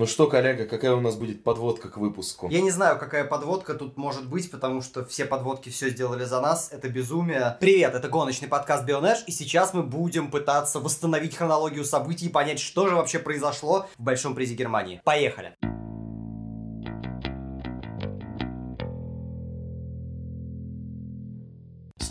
[0.00, 2.48] Ну что, коллега, какая у нас будет подводка к выпуску?
[2.48, 6.40] Я не знаю, какая подводка тут может быть, потому что все подводки все сделали за
[6.40, 6.70] нас.
[6.70, 7.56] Это безумие.
[7.58, 12.60] Привет, это гоночный подкаст Бионэш, и сейчас мы будем пытаться восстановить хронологию событий и понять,
[12.60, 15.00] что же вообще произошло в Большом призе Германии.
[15.02, 15.56] Поехали!
[15.62, 15.77] С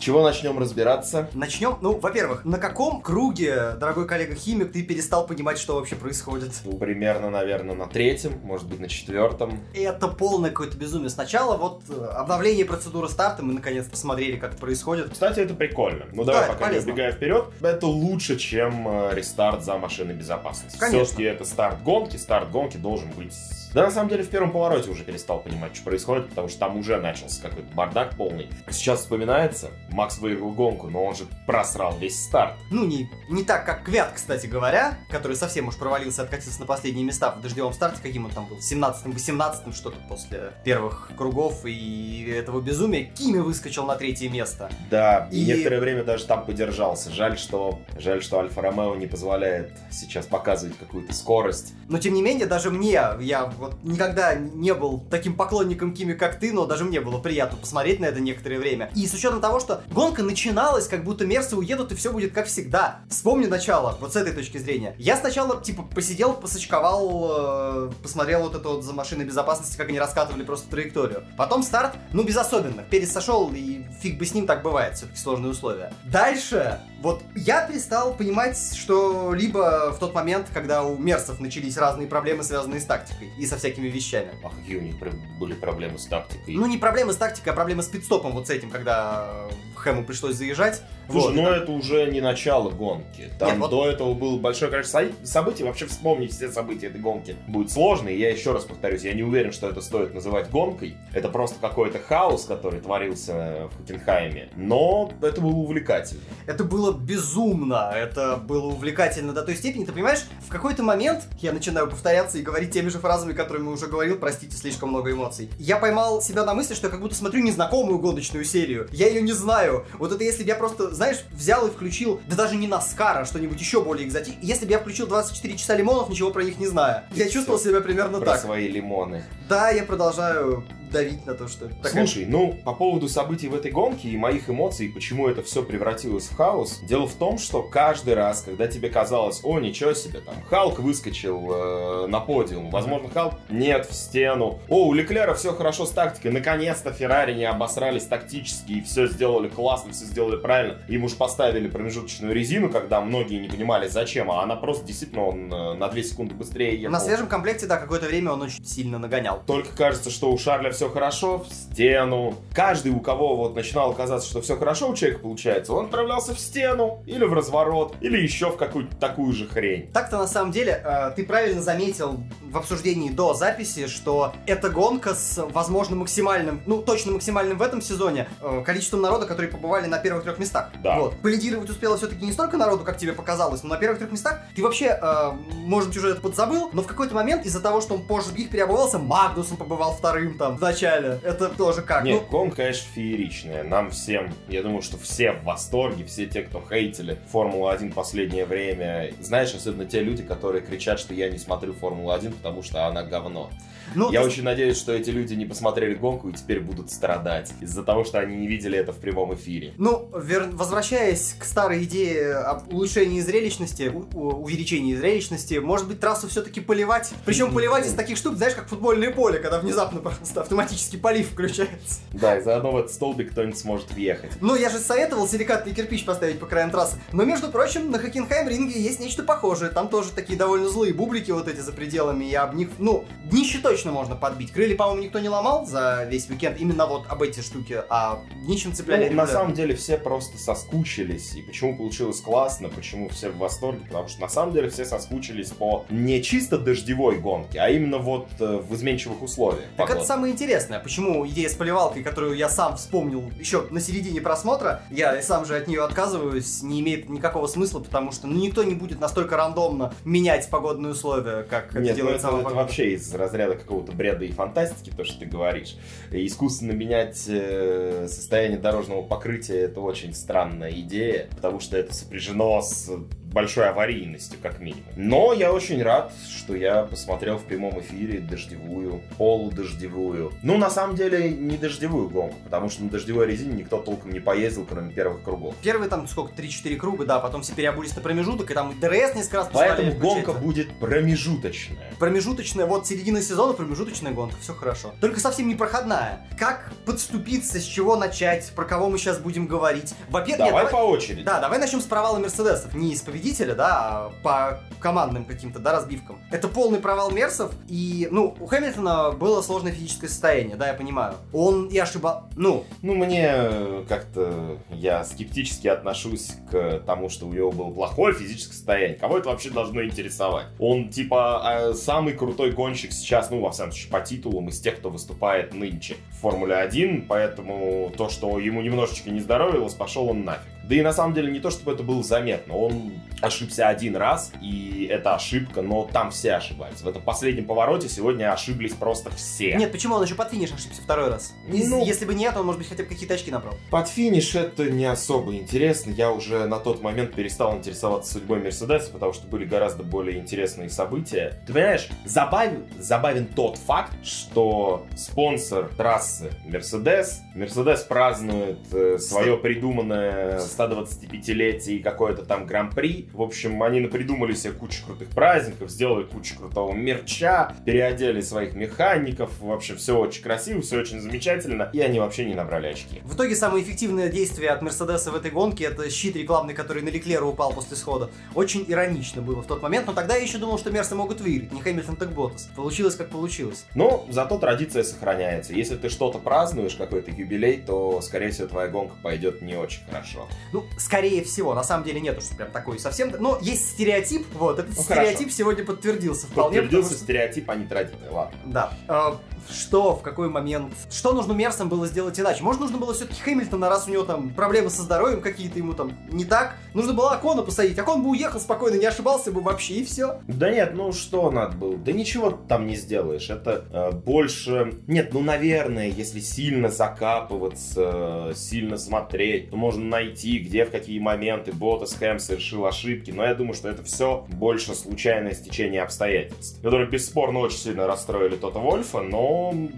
[0.08, 1.30] чего начнем разбираться?
[1.34, 6.54] Начнем, ну, во-первых, на каком круге, дорогой коллега химик, ты перестал понимать, что вообще происходит?
[6.64, 9.60] Ну, примерно, наверное, на третьем, может быть, на четвертом.
[9.74, 11.10] Это полное какое-то безумие.
[11.10, 15.10] Сначала вот э, обновление процедуры старта, мы наконец посмотрели, как это происходит.
[15.12, 16.06] Кстати, это прикольно.
[16.14, 16.94] Ну Да, давай, пока не полезно.
[16.94, 20.80] убегая вперед, это лучше, чем э, рестарт за машиной безопасности.
[20.80, 21.04] Конечно.
[21.04, 23.34] Все-таки это старт гонки, старт гонки должен быть...
[23.78, 26.78] Да, на самом деле, в первом повороте уже перестал понимать, что происходит, потому что там
[26.78, 28.50] уже начался какой-то бардак полный.
[28.72, 32.56] Сейчас вспоминается, Макс выиграл гонку, но он же просрал весь старт.
[32.72, 37.06] Ну, не, не так, как Квят, кстати говоря, который совсем уж провалился, откатился на последние
[37.06, 42.34] места в дождевом старте, каким он там был, 17-м, 18-м, что-то после первых кругов и
[42.36, 43.04] этого безумия.
[43.14, 44.72] Кими выскочил на третье место.
[44.90, 47.12] Да, и И- некоторое время даже там подержался.
[47.12, 51.74] Жаль, что, жаль, что Альфа Ромео не позволяет сейчас показывать какую-то скорость.
[51.88, 56.40] Но, тем не менее, даже мне, я вот никогда не был таким поклонником Кими, как
[56.40, 58.92] ты, но даже мне было приятно посмотреть на это некоторое время.
[58.96, 62.48] И с учетом того, что гонка начиналась, как будто мерсы уедут, и все будет как
[62.48, 63.00] всегда.
[63.10, 64.96] Вспомни начало, вот с этой точки зрения.
[64.98, 70.00] Я сначала, типа, посидел, посочковал, э, посмотрел вот это вот за машиной безопасности, как они
[70.00, 71.24] раскатывали просто траекторию.
[71.38, 72.88] Потом старт, ну, без особенных.
[72.88, 75.94] Перец сошел, и фиг бы с ним так бывает, все-таки сложные условия.
[76.06, 82.08] Дальше, вот я перестал понимать, что либо в тот момент, когда у мерсов начались разные
[82.08, 84.30] проблемы, связанные с тактикой и со всякими вещами.
[84.44, 84.96] А какие у них
[85.40, 86.54] были проблемы с тактикой?
[86.54, 90.04] Ну, не проблемы с тактикой, а проблемы с пидстопом вот с этим, когда э, Хэму
[90.06, 90.82] пришлось заезжать.
[91.10, 91.36] Слушай, Вот.
[91.36, 93.32] ну это уже не начало гонки.
[93.40, 95.64] Там Нет, вот- до этого было большое количество со- событий.
[95.64, 98.10] Вообще вспомнить все события этой гонки будет сложно.
[98.10, 100.98] И я еще раз повторюсь, я не уверен, что это стоит называть гонкой.
[101.14, 104.50] Это просто какой-то хаос, который творился в Хокенхайме.
[104.58, 106.22] Но это было увлекательно.
[106.46, 111.52] Это было безумно, это было увлекательно до той степени, ты понимаешь, в какой-то момент, я
[111.54, 115.50] начинаю повторяться и говорить теми же фразами, которыми уже говорил, простите, слишком много эмоций.
[115.60, 119.22] Я поймал себя на мысли, что я как будто смотрю незнакомую гоночную серию, я ее
[119.22, 119.67] не знаю.
[120.00, 123.26] Вот это если бы я просто, знаешь, взял и включил, да даже не Наскара, а
[123.26, 126.68] что-нибудь еще более экзотичное, если бы я включил 24 часа лимонов, ничего про них не
[126.68, 127.06] зная.
[127.14, 128.42] Я чувствовал себя примерно Про так.
[128.42, 129.24] свои лимоны.
[129.50, 131.68] Да, я продолжаю давить на то, что...
[131.68, 135.64] такая- Слушай, ну, по поводу событий в этой гонке и моих эмоций, почему это все
[135.64, 140.20] превратилось в хаос, дело в том, что каждый раз, когда тебе казалось, о, ничего себе,
[140.20, 145.54] там, Халк выскочил э, на подиум, возможно, Халк нет, в стену, о, у Леклера все
[145.54, 150.78] хорошо с тактикой, наконец-то Феррари не обосрались тактически и все сделали классно, все сделали правильно,
[150.88, 155.54] им уж поставили промежуточную резину, когда многие не понимали, зачем, а она просто действительно он
[155.54, 156.92] э, на 2 секунды быстрее ехал.
[156.92, 159.42] На свежем комплекте, да, какое-то время он очень сильно нагонял.
[159.46, 162.36] Только кажется, что у Шарля все хорошо, в стену.
[162.54, 166.40] Каждый, у кого вот начинало казаться, что все хорошо у человека получается, он отправлялся в
[166.40, 169.90] стену, или в разворот, или еще в какую-то такую же хрень.
[169.92, 175.16] Так-то на самом деле, э, ты правильно заметил в обсуждении до записи, что эта гонка
[175.16, 179.98] с, возможно, максимальным, ну, точно максимальным в этом сезоне, э, количеством народа, которые побывали на
[179.98, 180.70] первых трех местах.
[180.84, 181.00] Да.
[181.00, 181.20] Вот.
[181.24, 184.62] Полидировать успело все-таки не столько народу, как тебе показалось, но на первых трех местах ты
[184.62, 188.04] вообще, э, может быть, уже это подзабыл, но в какой-то момент из-за того, что он
[188.04, 191.20] позже других переобувался, Магнусом побывал вторым там в начале.
[191.24, 192.04] Это тоже как?
[192.04, 193.64] Нет, Ну, гонка, конечно, фееричная.
[193.64, 199.12] Нам всем, я думаю, что все в восторге, все те, кто хейтили Формулу-1 последнее время.
[199.22, 203.50] Знаешь, особенно те люди, которые кричат, что я не смотрю Формулу-1, потому что она говно.
[203.96, 207.52] ну, Я ты- очень надеюсь, что эти люди не посмотрели гонку и теперь будут страдать
[207.62, 209.74] из-за того, что они не видели это в прямом эфире.
[209.78, 216.28] Ну, вер- возвращаясь к старой идее об улучшении зрелищности, у- увеличении зрелищности, может быть, трассу
[216.28, 217.12] все-таки поливать.
[217.26, 220.26] Причем поливать из таких штук, знаешь, как футбольное поле, когда внезапно просто
[220.58, 222.00] автоматически полив включается.
[222.14, 224.32] Да, и заодно в этот столбик кто-нибудь сможет въехать.
[224.42, 226.98] Ну, я же советовал силикатный кирпич поставить по краям трассы.
[227.12, 229.70] Но, между прочим, на Хокенхайм ринге есть нечто похожее.
[229.70, 233.60] Там тоже такие довольно злые бублики вот эти за пределами, и об них, ну, днище
[233.60, 234.52] точно можно подбить.
[234.52, 238.74] Крылья, по-моему, никто не ломал за весь уикенд, именно вот об эти штуки, а днищем
[238.74, 241.36] цепляли Ну, на самом деле все просто соскучились.
[241.36, 245.50] И почему получилось классно, почему все в восторге, потому что на самом деле все соскучились
[245.50, 249.66] по не чисто дождевой гонке, а именно вот э, в изменчивых условиях.
[249.76, 250.08] Так это погоды.
[250.08, 250.47] самое интересное,
[250.80, 255.56] почему идея с поливалкой, которую я сам вспомнил еще на середине просмотра, я сам же
[255.56, 259.94] от нее отказываюсь, не имеет никакого смысла, потому что ну, никто не будет настолько рандомно
[260.06, 262.64] менять погодные условия, как это Нет, ну делает это, сама это погода.
[262.64, 265.76] вообще из разряда какого-то бреда и фантастики, то, что ты говоришь.
[266.12, 272.90] Искусственно менять э, состояние дорожного покрытия это очень странная идея, потому что это сопряжено с
[273.38, 274.92] большой аварийностью, как минимум.
[274.96, 280.34] Но я очень рад, что я посмотрел в прямом эфире дождевую, полудождевую.
[280.42, 284.20] Ну, на самом деле, не дождевую гонку, потому что на дождевой резине никто толком не
[284.20, 285.54] поездил, кроме первых кругов.
[285.62, 289.38] Первые там сколько, 3-4 круга, да, потом все переобулись на промежуток, и там DRS несколько
[289.38, 291.94] раз Поэтому гонка будет промежуточная.
[292.00, 294.96] Промежуточная, вот середина сезона, промежуточная гонка, все хорошо.
[295.00, 296.26] Только совсем не проходная.
[296.40, 299.94] Как подступиться, с чего начать, про кого мы сейчас будем говорить?
[300.10, 301.22] Во-первых, Давай по очереди.
[301.22, 302.74] Да, давай начнем с провала Мерседесов.
[302.74, 306.20] Не из победителя, да, а по командным каким-то, да, разбивкам.
[306.32, 311.16] Это полный провал Мерсов, и, ну, у Хэмилтона было сложное физическое состояние, да, я понимаю.
[311.34, 317.34] Он и ошибал, ну, Ну, мне э, как-то я скептически отношусь к тому, что у
[317.34, 318.98] него было плохое физическое состояние.
[318.98, 320.48] Кого это вообще должно интересовать?
[320.60, 324.78] Он, типа, э, самый крутой гонщик сейчас, ну, во всяком случае, по титулам из тех,
[324.78, 330.24] кто выступает нынче в Формуле 1, поэтому то, что ему немножечко не здоровилось, пошел он
[330.24, 330.57] нафиг.
[330.68, 332.56] Да и на самом деле не то, чтобы это было заметно.
[332.56, 332.92] Он
[333.22, 336.82] ошибся один раз, и это ошибка, но там все ошибались.
[336.82, 339.56] В этом последнем повороте сегодня ошиблись просто все.
[339.56, 341.34] нет, почему он еще под финиш ошибся второй раз?
[341.48, 343.56] Из- Ну- Если бы нет, он, может быть, хотя бы какие-то очки набрал.
[343.72, 345.92] Под финиш это не особо интересно.
[345.92, 350.70] Я уже на тот момент перестал интересоваться судьбой Мерседеса, потому что были гораздо более интересные
[350.70, 351.42] события.
[351.48, 360.40] Ты понимаешь, забавен, забавен тот факт, что спонсор трассы Мерседес, Мерседес празднует э, свое придуманное
[360.58, 363.10] 125-летие и какое-то там гран-при.
[363.14, 369.40] В общем, они придумали себе кучу крутых праздников, сделали кучу крутого мерча, переодели своих механиков.
[369.40, 371.70] Вообще, все очень красиво, все очень замечательно.
[371.74, 373.02] И они вообще не набрали очки.
[373.04, 376.90] В итоге самое эффективное действие от Мерседеса в этой гонке это щит рекламный, который на
[376.90, 378.10] Леклера упал после схода.
[378.36, 381.52] Очень иронично было в тот момент, но тогда я еще думал, что Мерсы могут выиграть,
[381.52, 382.50] не Хэмилтон, так Ботас.
[382.56, 383.66] Получилось как получилось.
[383.76, 385.54] Но зато традиция сохраняется.
[385.54, 390.28] Если ты что-то празднуешь, какой-то юбилей, то, скорее всего, твоя гонка пойдет не очень хорошо.
[390.54, 393.12] Ну, скорее всего, на самом деле нету, что прям такой совсем...
[393.20, 395.36] Но есть стереотип, вот, этот Ну, стереотип хорошо.
[395.36, 396.62] сегодня подтвердился вполне.
[396.62, 398.12] Подтвердился что- стереотип, а не традиция.
[398.12, 398.38] Ладно.
[398.46, 399.18] Да.
[399.50, 400.74] Что, в какой момент?
[400.90, 402.44] Что нужно Мерсам было сделать иначе?
[402.44, 405.94] Может, нужно было все-таки Хэмилтона, раз у него там проблемы со здоровьем какие-то ему там
[406.12, 406.58] не так?
[406.74, 407.78] Нужно было Акона посадить.
[407.80, 410.20] Акон бы уехал спокойно, не ошибался бы вообще, и все.
[410.28, 411.78] Да нет, ну что надо было?
[411.78, 413.30] Да ничего там не сделаешь.
[413.30, 414.74] Это э, больше...
[414.88, 421.52] Нет, ну, наверное, если сильно закапываться, сильно смотреть, то можно найти, где, в какие моменты
[421.52, 423.12] Ботас Хэм совершил ошибки.
[423.12, 428.36] Но я думаю, что это все больше случайное стечение обстоятельств, которые бесспорно очень сильно расстроили
[428.36, 429.37] Тота Вольфа, но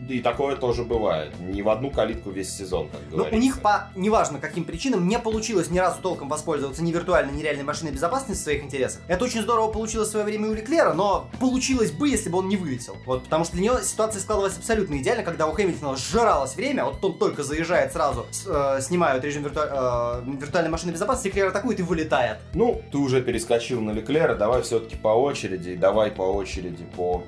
[0.09, 1.31] и такое тоже бывает.
[1.39, 3.35] Не в одну калитку весь сезон, как Ну, говорится.
[3.38, 7.41] у них по неважно каким причинам не получилось ни разу толком воспользоваться ни виртуальной, ни
[7.41, 9.01] реальной машиной безопасности в своих интересах.
[9.07, 12.47] Это очень здорово получилось в свое время у Леклера, но получилось бы, если бы он
[12.50, 12.95] не вылетел.
[13.06, 17.03] Вот, потому что для него ситуация складывалась абсолютно идеально, когда у Хэмилтона сжиралось время, вот
[17.03, 21.79] он только заезжает сразу, с- э, снимают режим вирту- э, виртуальной машины безопасности, Леклер атакует
[21.79, 22.38] и вылетает.
[22.53, 27.23] Ну, ты уже перескочил на Леклера, давай все-таки по очереди, давай по очереди по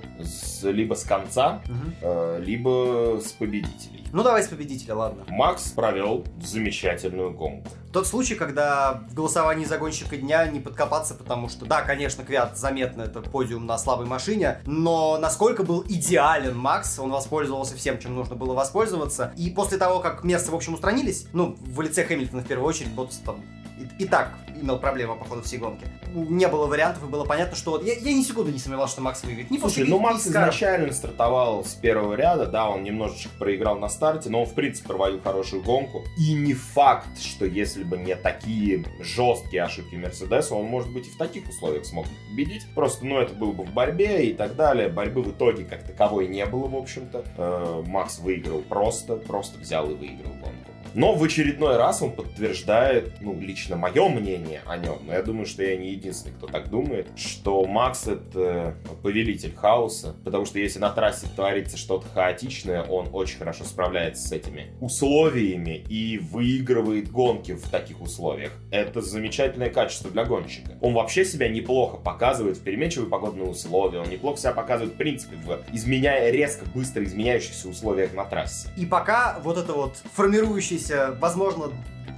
[0.64, 1.62] либо с конца,
[2.02, 4.06] э, либо с победителей.
[4.12, 5.24] Ну давай с победителя, ладно.
[5.30, 7.70] Макс провел замечательную гонку.
[7.94, 12.58] Тот случай, когда в голосовании за гонщика дня не подкопаться, потому что, да, конечно, Квят
[12.58, 18.16] заметно, это подиум на слабой машине, но насколько был идеален Макс, он воспользовался всем, чем
[18.16, 19.34] нужно было воспользоваться.
[19.38, 22.92] И после того, как Мерсы, в общем, устранились, ну, в лице Хэмилтона в первую очередь,
[22.92, 23.42] Ботас там
[23.82, 25.86] и, и так имел проблемы по ходу всей гонки.
[26.14, 29.02] Не было вариантов, и было понятно, что вот я, я ни секунды не сомневался, что
[29.02, 29.50] Макс выиграет.
[29.50, 34.30] Не Слушай, ну Макс изначально стартовал с первого ряда, да, он немножечко проиграл на старте,
[34.30, 36.04] но он, в принципе, проводил хорошую гонку.
[36.18, 41.12] И не факт, что если бы не такие жесткие ошибки Мерседеса, он, может быть, и
[41.12, 42.66] в таких условиях смог победить.
[42.76, 44.90] Просто, ну, это было бы в борьбе и так далее.
[44.90, 47.24] Борьбы в итоге как таковой не было, в общем-то.
[47.38, 50.71] Э, Макс выиграл просто, просто взял и выиграл гонку.
[50.94, 55.46] Но в очередной раз он подтверждает, ну, лично мое мнение о нем, но я думаю,
[55.46, 60.80] что я не единственный, кто так думает, что Макс это повелитель хаоса, потому что если
[60.80, 67.54] на трассе творится что-то хаотичное, он очень хорошо справляется с этими условиями и выигрывает гонки
[67.54, 68.52] в таких условиях.
[68.72, 70.78] Это замечательное качество для гонщика.
[70.82, 75.38] Он вообще себя неплохо показывает в переменчивые погодные условия, он неплохо себя показывает в принципе
[75.38, 78.70] в изменяя резко, быстро изменяющихся условиях на трассе.
[78.78, 80.81] И пока вот это вот формирующееся,
[81.20, 81.72] возможно,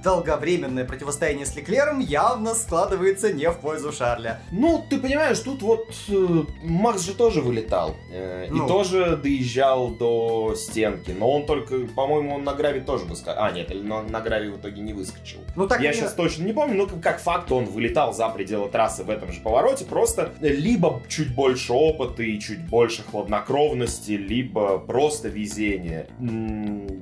[0.04, 4.40] долговременное противостояние с Леклером явно складывается не в пользу Шарля.
[4.52, 7.96] Ну, ты понимаешь, тут вот э, Макс же тоже вылетал.
[8.12, 8.64] э, Ну.
[8.64, 11.10] И тоже доезжал до стенки.
[11.18, 13.34] Но он только, по-моему, он на граве тоже выскочил.
[13.38, 15.40] А, нет, или на, на граве в итоге не выскочил.
[15.56, 18.68] Ну так Я и- сейчас точно не помню, но как- факт он вылетал за пределы
[18.68, 19.84] трассы в этом же повороте.
[19.86, 26.06] Просто либо чуть больше опыта и чуть больше хладнокровности, либо просто везение.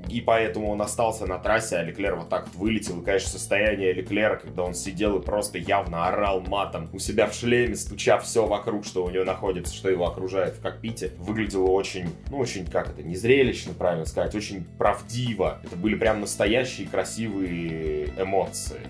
[0.09, 3.31] И поэтому он остался на трассе, а Леклер вот так вот вылетел видел, и, конечно,
[3.31, 8.19] состояние Леклера, когда он сидел и просто явно орал матом у себя в шлеме, стуча
[8.19, 12.67] все вокруг, что у него находится, что его окружает в кокпите, выглядело очень, ну, очень,
[12.67, 15.61] как это, незрелищно, правильно сказать, очень правдиво.
[15.65, 18.81] Это были прям настоящие красивые эмоции.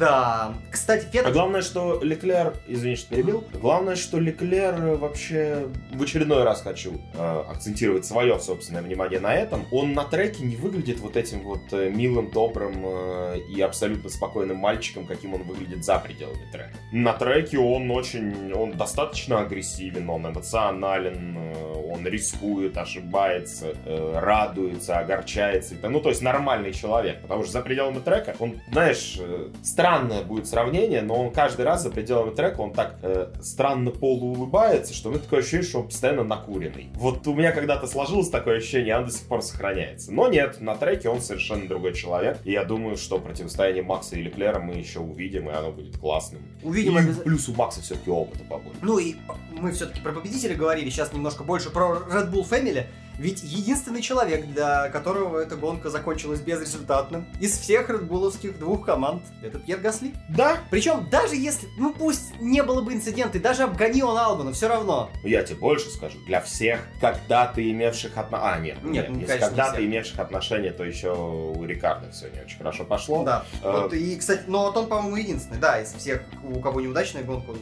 [0.00, 0.54] Да.
[0.70, 1.32] Кстати, А Феттель...
[1.32, 7.44] главное, что Леклер, извини, что перебил, главное, что Леклер вообще в очередной раз хочу э,
[7.48, 9.66] акцентировать свое собственное внимание на этом.
[9.70, 14.56] Он на треке не выглядит вот этим вот э, милым, добрым э, и абсолютно спокойным
[14.56, 16.72] мальчиком, каким он выглядит за пределами трека.
[16.92, 24.98] На треке он очень, он достаточно агрессивен, он эмоционален, э, он рискует, ошибается, э, радуется,
[24.98, 25.74] огорчается.
[25.82, 29.48] Ну, то есть нормальный человек, потому что за пределами трека он, знаешь, э,
[29.90, 34.94] странное будет сравнение, но он каждый раз за пределами трека он так э, странно полуулыбается,
[34.94, 36.90] что у меня такое ощущение, что он постоянно накуренный.
[36.94, 40.12] Вот у меня когда-то сложилось такое ощущение, оно до сих пор сохраняется.
[40.12, 44.22] Но нет, на треке он совершенно другой человек, и я думаю, что противостояние Макса и
[44.22, 46.42] Леклера мы еще увидим, и оно будет классным.
[46.62, 48.78] Увидим И обяза- плюс у Макса все-таки опыта побольше.
[48.82, 49.16] Ну и
[49.58, 52.84] мы все-таки про победителя говорили, сейчас немножко больше про Red Bull Family.
[53.20, 59.58] Ведь единственный человек, для которого эта гонка закончилась безрезультатно, из всех редбуловских двух команд, это
[59.58, 60.14] Пьер Гасли.
[60.30, 64.54] Да, Причем даже если, ну пусть не было бы инцидента, и даже обгони он Албана,
[64.54, 65.10] все равно.
[65.22, 68.54] Ну, Я тебе больше скажу, для всех когда-то имевших отношения...
[68.54, 72.40] А, нет, Нет, нет, ну, конечно, когда-то имевших отношения, то еще у Рикардо все не
[72.40, 73.22] очень хорошо пошло.
[73.22, 73.44] Да.
[73.62, 77.22] Э, Вот, и, кстати, но вот он, по-моему, единственный, да, из всех, у кого неудачная
[77.22, 77.58] гонка, он.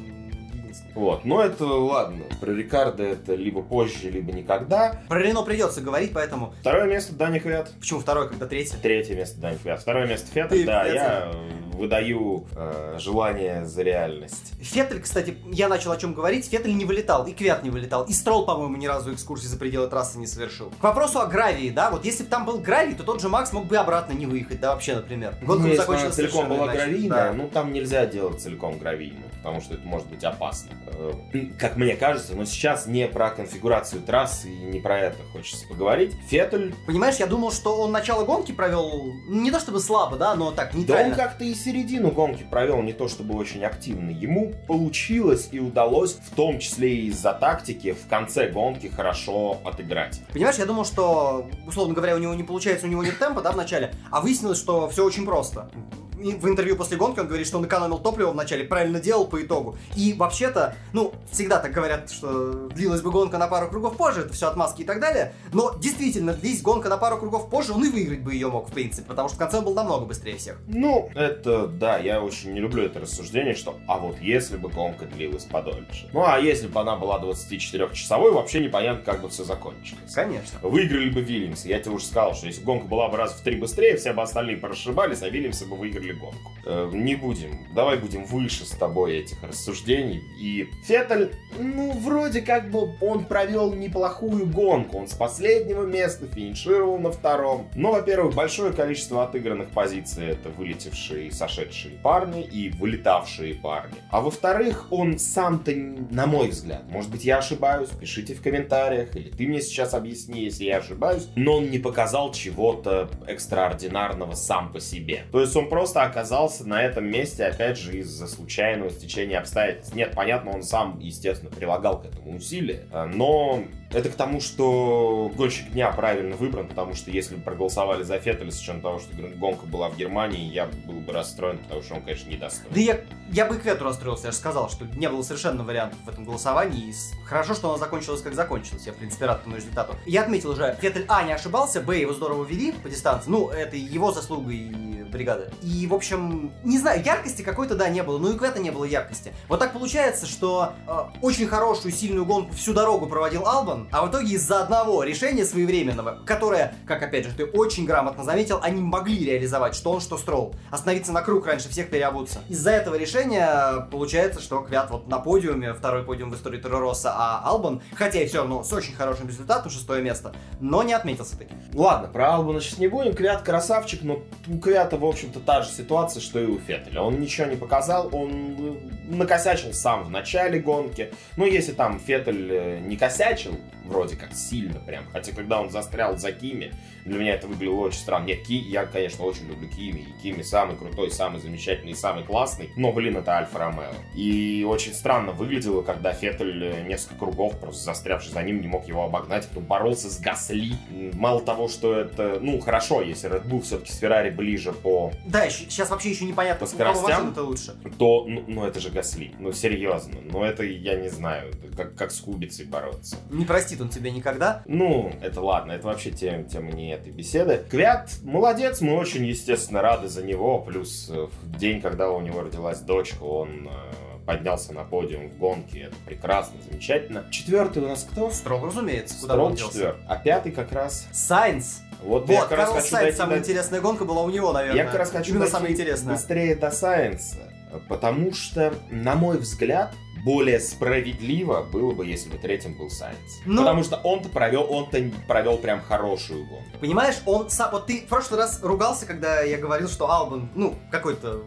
[0.95, 2.25] Вот, но это ладно.
[2.41, 5.01] Про Рикардо это либо позже, либо никогда.
[5.09, 6.55] Про Рено придется говорить, поэтому...
[6.61, 7.71] Второе место Дани Квят.
[7.79, 8.77] Почему второй, когда третий?
[8.83, 9.81] Третье место Дани Квят.
[9.81, 10.61] Второе место Феттель.
[10.61, 10.97] Ты Да, Феттель.
[10.97, 11.33] я
[11.79, 14.53] выдаю э, желание за реальность.
[14.61, 18.13] Феттель, кстати, я начал о чем говорить, Феттель не вылетал, и Квят не вылетал, и
[18.13, 20.73] Строл, по-моему, ни разу экскурсии за пределы трассы не совершил.
[20.81, 23.53] К вопросу о гравии, да, вот если бы там был гравий, то тот же Макс
[23.53, 25.37] мог бы обратно не выехать, да, вообще, например.
[25.41, 27.33] Гонка Ну, закончилась целиком была гравийная, Да.
[27.33, 30.73] ну там нельзя делать целиком гравийную, потому что это может быть опасно.
[30.89, 31.13] Э,
[31.59, 36.15] Как мне кажется, но сейчас не про конфигурацию трассы и не про это хочется поговорить.
[36.29, 40.35] Феттель Понимаешь, я думал, что он начало гонки провел, ну, не то чтобы слабо, да,
[40.35, 44.11] но так, Да он как-то и середину гонки провел не то чтобы очень активно.
[44.11, 50.21] Ему получилось и удалось, в том числе и из-за тактики, в конце гонки хорошо отыграть.
[50.35, 53.53] Понимаешь, я думал, что, условно говоря, у него не получается, у него нет темпа, да,
[53.53, 55.71] в начале, а выяснилось, что все очень просто.
[56.19, 59.77] В интервью после гонки он говорит, что он экономил топливо вначале, правильно делал по итогу.
[59.97, 64.33] И вообще-то, ну, всегда так говорят, что длилась бы гонка на пару кругов позже, это
[64.33, 65.33] все отмазки и так далее.
[65.53, 68.73] Но действительно, длись гонка на пару кругов позже, он и выиграть бы ее мог, в
[68.73, 70.59] принципе, потому что в конце он был намного быстрее всех.
[70.67, 75.07] Ну, это, да, я очень не люблю это рассуждение, что, а вот если бы гонка
[75.07, 76.09] длилась подольше.
[76.13, 80.13] Ну, а если бы она была 24-часовой, вообще непонятно, как бы все закончилось.
[80.15, 80.59] Конечно.
[80.63, 81.65] Выиграли бы Вильямс.
[81.65, 84.23] Я тебе уже сказал, что если гонка была бы раз в три быстрее, все бы
[84.23, 86.53] остальные прошибались, а Вильямсы бы выиграли гонку.
[86.65, 87.67] Э, не будем.
[87.75, 90.23] Давай будем выше с тобой этих рассуждений.
[90.39, 94.99] И Феттель, ну, вроде как бы он провел неплохую гонку.
[94.99, 97.69] Он с последнего места финишировал на втором.
[97.75, 103.97] Но, во-первых, большое количество отыгранных позиций это вылетевшие и сошедшие парни и вылетавшие парни.
[104.11, 109.31] А во-вторых, он сам-то, на мой взгляд, может быть, я ошибаюсь, пишите в комментариях, или
[109.31, 114.81] ты мне сейчас объясни, если я ошибаюсь, но он не показал чего-то экстраординарного сам по
[114.81, 115.25] себе.
[115.33, 119.95] То есть он просто оказался на этом месте, опять же, из-за случайного стечения обстоятельств.
[119.95, 125.33] Нет, понятно, он сам, естественно, прилагал к этому усилия, э, но это к тому, что
[125.37, 129.11] гонщик дня правильно выбран, потому что если бы проголосовали за Феттеля, с учетом того, что
[129.37, 132.73] гонка была в Германии, я был бы расстроен, потому что он, конечно, недостоин.
[132.73, 133.01] Да я,
[133.33, 136.09] я бы и к Ветру расстроился, я же сказал, что не было совершенно вариантов в
[136.09, 136.91] этом голосовании.
[136.91, 139.95] И хорошо, что оно закончилось как закончилось, я, в принципе, рад этому результату.
[140.07, 143.77] Я отметил уже, Феттель, а, не ошибался, б, его здорово вели по дистанции, ну, это
[143.77, 145.51] его заслуга и бригады.
[145.63, 148.85] И, в общем, не знаю, яркости какой-то, да, не было, ну и Квета не было
[148.85, 149.33] яркости.
[149.49, 150.93] Вот так получается, что э,
[151.23, 156.19] очень хорошую, сильную гонку всю дорогу проводил Албан, а в итоге из-за одного решения своевременного,
[156.27, 160.55] которое, как опять же ты очень грамотно заметил, они могли реализовать, что он, что Строл.
[160.71, 162.41] Остановиться на круг раньше всех переобуться.
[162.49, 167.15] Из-за этого решения получается, что Квят вот на подиуме, второй подиум в истории Торо Росса,
[167.15, 171.39] а Албан, хотя и все равно с очень хорошим результатом, шестое место, но не отметился
[171.39, 171.55] таки.
[171.75, 173.15] Ладно, про Албана сейчас не будем.
[173.15, 177.03] Квят красавчик, но у Квята, в общем-то, та же ситуация, что и у Феттеля.
[177.03, 181.13] Он ничего не показал, он э, накосячил сам в начале гонки.
[181.37, 183.53] Ну, если там Феттель э, не косячил,
[183.85, 185.05] вроде как сильно прям.
[185.13, 186.73] Хотя когда он застрял за Кими,
[187.09, 188.27] для меня это выглядело очень странно.
[188.27, 190.01] Нет, Ки, я, конечно, очень люблю Кими.
[190.01, 192.71] И Кими самый крутой, самый замечательный, самый классный.
[192.77, 193.93] Но, блин, это Альфа Ромео.
[194.15, 198.87] И очень странно выглядело, когда Феттель э, несколько кругов, просто застрявший за ним, не мог
[198.87, 199.49] его обогнать.
[199.57, 200.75] Он боролся с Гасли.
[201.15, 205.13] Мало того, что это, ну, хорошо, если Red Bull все-таки с Феррари ближе по...
[205.27, 207.75] Да, сейчас вообще еще непонятно, по скоростям, это лучше.
[207.99, 209.33] То, ну, ну, это же Гасли.
[209.39, 210.19] Ну, серьезно.
[210.31, 213.17] Ну, это, я не знаю, как, как с Кубицей бороться.
[213.31, 214.63] Не простит он тебе никогда?
[214.67, 217.65] Ну, это ладно, это вообще тема, тема не этой беседы.
[217.71, 220.59] Квят молодец, мы очень, естественно, рады за него.
[220.61, 225.39] Плюс э, в день, когда у него родилась дочка, он э, поднялся на подиум в
[225.39, 225.85] гонке.
[225.85, 227.25] Это прекрасно, замечательно.
[227.31, 228.31] Четвертый у нас кто?
[228.31, 229.15] Строго, разумеется.
[229.15, 230.03] Строго четвертый.
[230.07, 231.07] А пятый как раз...
[231.13, 231.81] Сайнс.
[232.03, 233.43] Вот, вот я как как раз хочу Сайнс, самая до...
[233.43, 234.77] интересная гонка была у него, наверное.
[234.77, 236.15] Я как раз хочу Именно самая интересная.
[236.15, 237.39] быстрее до Сайнса.
[237.89, 239.95] Потому что, на мой взгляд,
[240.25, 243.41] более справедливо было бы, если бы третьим был Сайнс.
[243.45, 243.63] Но...
[243.63, 246.79] Потому что он-то провел, он-то провел прям хорошую гонку.
[246.81, 250.77] Понимаешь, он сам, вот ты в прошлый раз ругался, когда я говорил, что Албан, ну,
[250.91, 251.43] какой-то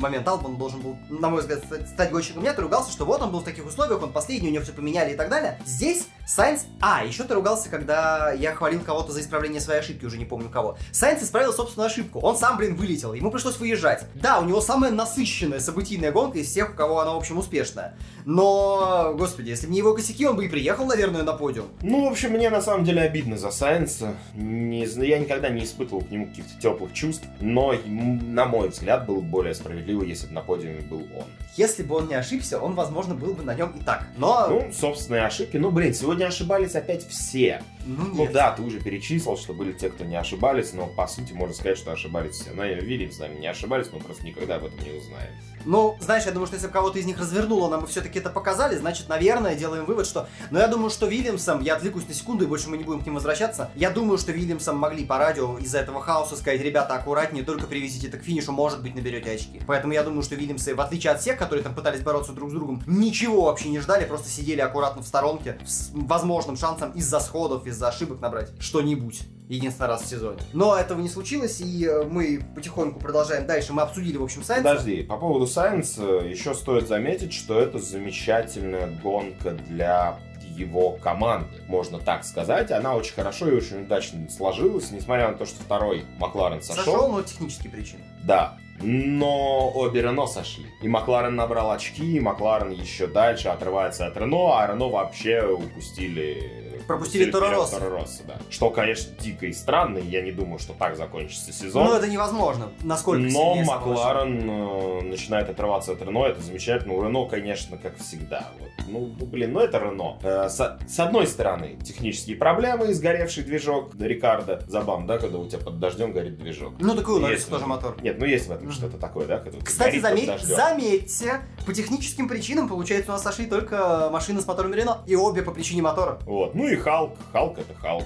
[0.00, 1.62] момент Албан должен был, на мой взгляд,
[1.92, 4.52] стать гонщиком нет, ты ругался, что вот он был в таких условиях, он последний, у
[4.52, 5.58] него все поменяли и так далее.
[5.64, 6.66] Здесь Сайнс...
[6.80, 10.48] А, еще ты ругался, когда я хвалил кого-то за исправление своей ошибки, уже не помню
[10.48, 10.76] кого.
[10.90, 12.18] Сайнс исправил собственную ошибку.
[12.18, 14.04] Он сам, блин, вылетел, ему пришлось выезжать.
[14.14, 17.96] Да, у него самая насыщенная событийная гонка из всех, у кого она, в общем, успешная.
[18.24, 21.68] Но, господи, если бы не его косяки, он бы и приехал, наверное, на подиум.
[21.82, 24.16] Ну, в общем, мне на самом деле обидно за Сайнса.
[24.34, 29.20] Не, я никогда не испытывал к нему каких-то теплых чувств, но, на мой взгляд, было
[29.20, 31.24] более справедливо, если бы на подиуме был он.
[31.56, 34.06] Если бы он не ошибся, он, возможно, был бы на нем и так.
[34.16, 34.48] Но...
[34.48, 35.56] Ну, собственные ошибки.
[35.56, 37.62] Ну, блин, сегодня ошибались опять все.
[37.86, 38.16] Ну, ну нет.
[38.16, 41.54] ну да, ты уже перечислил, что были те, кто не ошибались, но по сути можно
[41.54, 42.50] сказать, что ошибались все.
[42.52, 45.32] Но Вильямс с нами не ошибались, мы просто никогда об этом не узнаем.
[45.66, 48.30] Ну, знаешь, я думаю, что если бы кого-то из них развернуло, нам бы все-таки это
[48.30, 50.28] показали, значит, наверное, делаем вывод, что...
[50.52, 53.04] Но я думаю, что Вильямсом, я отвлекусь на секунду, и больше мы не будем к
[53.04, 57.44] ним возвращаться, я думаю, что Вильямсом могли по радио из-за этого хаоса сказать, ребята, аккуратнее,
[57.44, 59.60] только привезите это к финишу, может быть, наберете очки.
[59.66, 62.52] Поэтому я думаю, что Вильямсы, в отличие от всех, которые там пытались бороться друг с
[62.52, 67.66] другом, ничего вообще не ждали, просто сидели аккуратно в сторонке с возможным шансом из-за сходов,
[67.76, 70.38] из-за ошибок набрать что-нибудь единственный раз в сезоне.
[70.52, 73.72] Но этого не случилось, и э, мы потихоньку продолжаем дальше.
[73.72, 74.66] Мы обсудили, в общем, Сайенс.
[74.66, 80.18] Подожди, по поводу Сайенс еще стоит заметить, что это замечательная гонка для
[80.56, 82.70] его команды, можно так сказать.
[82.72, 86.84] Она очень хорошо и очень удачно сложилась, несмотря на то, что второй Макларен сошел.
[86.84, 88.02] Сошел, но технические причины.
[88.24, 90.66] Да, но обе Рено сошли.
[90.82, 96.66] И Макларен набрал очки, и Макларен еще дальше отрывается от Рено, а Рено вообще упустили
[96.86, 98.22] пропустили Торо Росса.
[98.26, 98.38] да.
[98.50, 101.84] Что, конечно, дико и странно, и я не думаю, что так закончится сезон.
[101.84, 102.70] Ну, это невозможно.
[102.82, 106.94] Насколько Но Макларен э, начинает отрываться от Рено, это замечательно.
[106.94, 108.48] У Рено, конечно, как всегда.
[108.58, 108.68] Вот.
[108.88, 110.18] Ну, ну, блин, ну это Рено.
[110.22, 114.62] Э, с, с одной стороны, технические проблемы, сгоревший движок Рикардо.
[114.68, 116.74] Забавно, да, когда у тебя под дождем горит движок.
[116.78, 117.96] Ну, такой у нас тоже мотор.
[118.02, 118.74] Нет, ну есть в этом mm-hmm.
[118.74, 119.42] что-то такое, да?
[119.64, 125.02] Кстати, заметь, заметьте, по техническим причинам, получается, у нас сошли только машины с мотором Рено,
[125.06, 126.18] и обе по причине мотора.
[126.24, 127.16] Вот, ну и Халк.
[127.32, 128.04] Халк это Халк.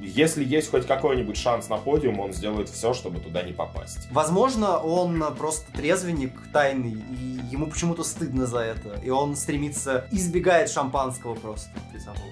[0.00, 4.08] Если есть хоть какой-нибудь шанс на подиум, он сделает все, чтобы туда не попасть.
[4.10, 9.00] Возможно, он просто трезвенник тайный, и ему почему-то стыдно за это.
[9.02, 12.22] И он стремится, избегает шампанского просто при забыл.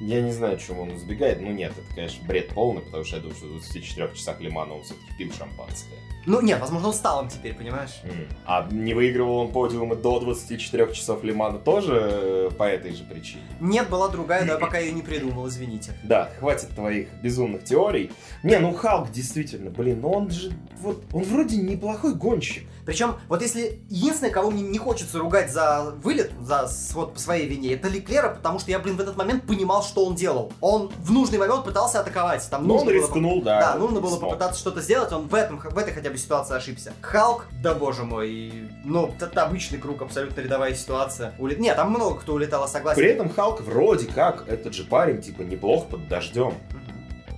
[0.00, 1.40] Я не знаю, чему он избегает.
[1.40, 4.74] Ну нет, это, конечно, бред полный, потому что я думаю, что в 24 часах Лимана
[4.74, 5.98] он все-таки пил шампанское.
[6.26, 8.00] Ну нет, возможно, он стал им теперь, понимаешь?
[8.02, 8.26] Mm.
[8.46, 13.44] А не выигрывал он подиумы до 24 часов Лимана тоже э, по этой же причине?
[13.60, 15.92] Нет, была другая, но я пока ее не придумал, извините.
[16.02, 18.10] Да, хватит твоих безумных теорий.
[18.42, 22.64] Не, ну Халк действительно, блин, ну он же, вот, он вроде неплохой гонщик.
[22.84, 27.48] Причем, вот если единственное, кого мне не хочется ругать за вылет, за вот по своей
[27.48, 30.52] вине, это Леклера, потому что я, блин, в этот момент понимал, что он делал.
[30.60, 32.48] Он в нужный момент пытался атаковать.
[32.48, 33.60] Там ну, он рискнул, да.
[33.60, 34.30] Да, нужно было смог.
[34.30, 36.92] попытаться что-то сделать, он в, этом, в этой хотя бы ситуации ошибся.
[37.00, 38.52] Халк, да боже мой,
[38.84, 41.34] ну, это обычный круг, абсолютно рядовая ситуация.
[41.38, 41.58] Улет...
[41.58, 43.00] Нет, там много кто улетал, согласен.
[43.00, 46.54] При этом Халк вроде как, этот же парень, типа, неплохо под дождем.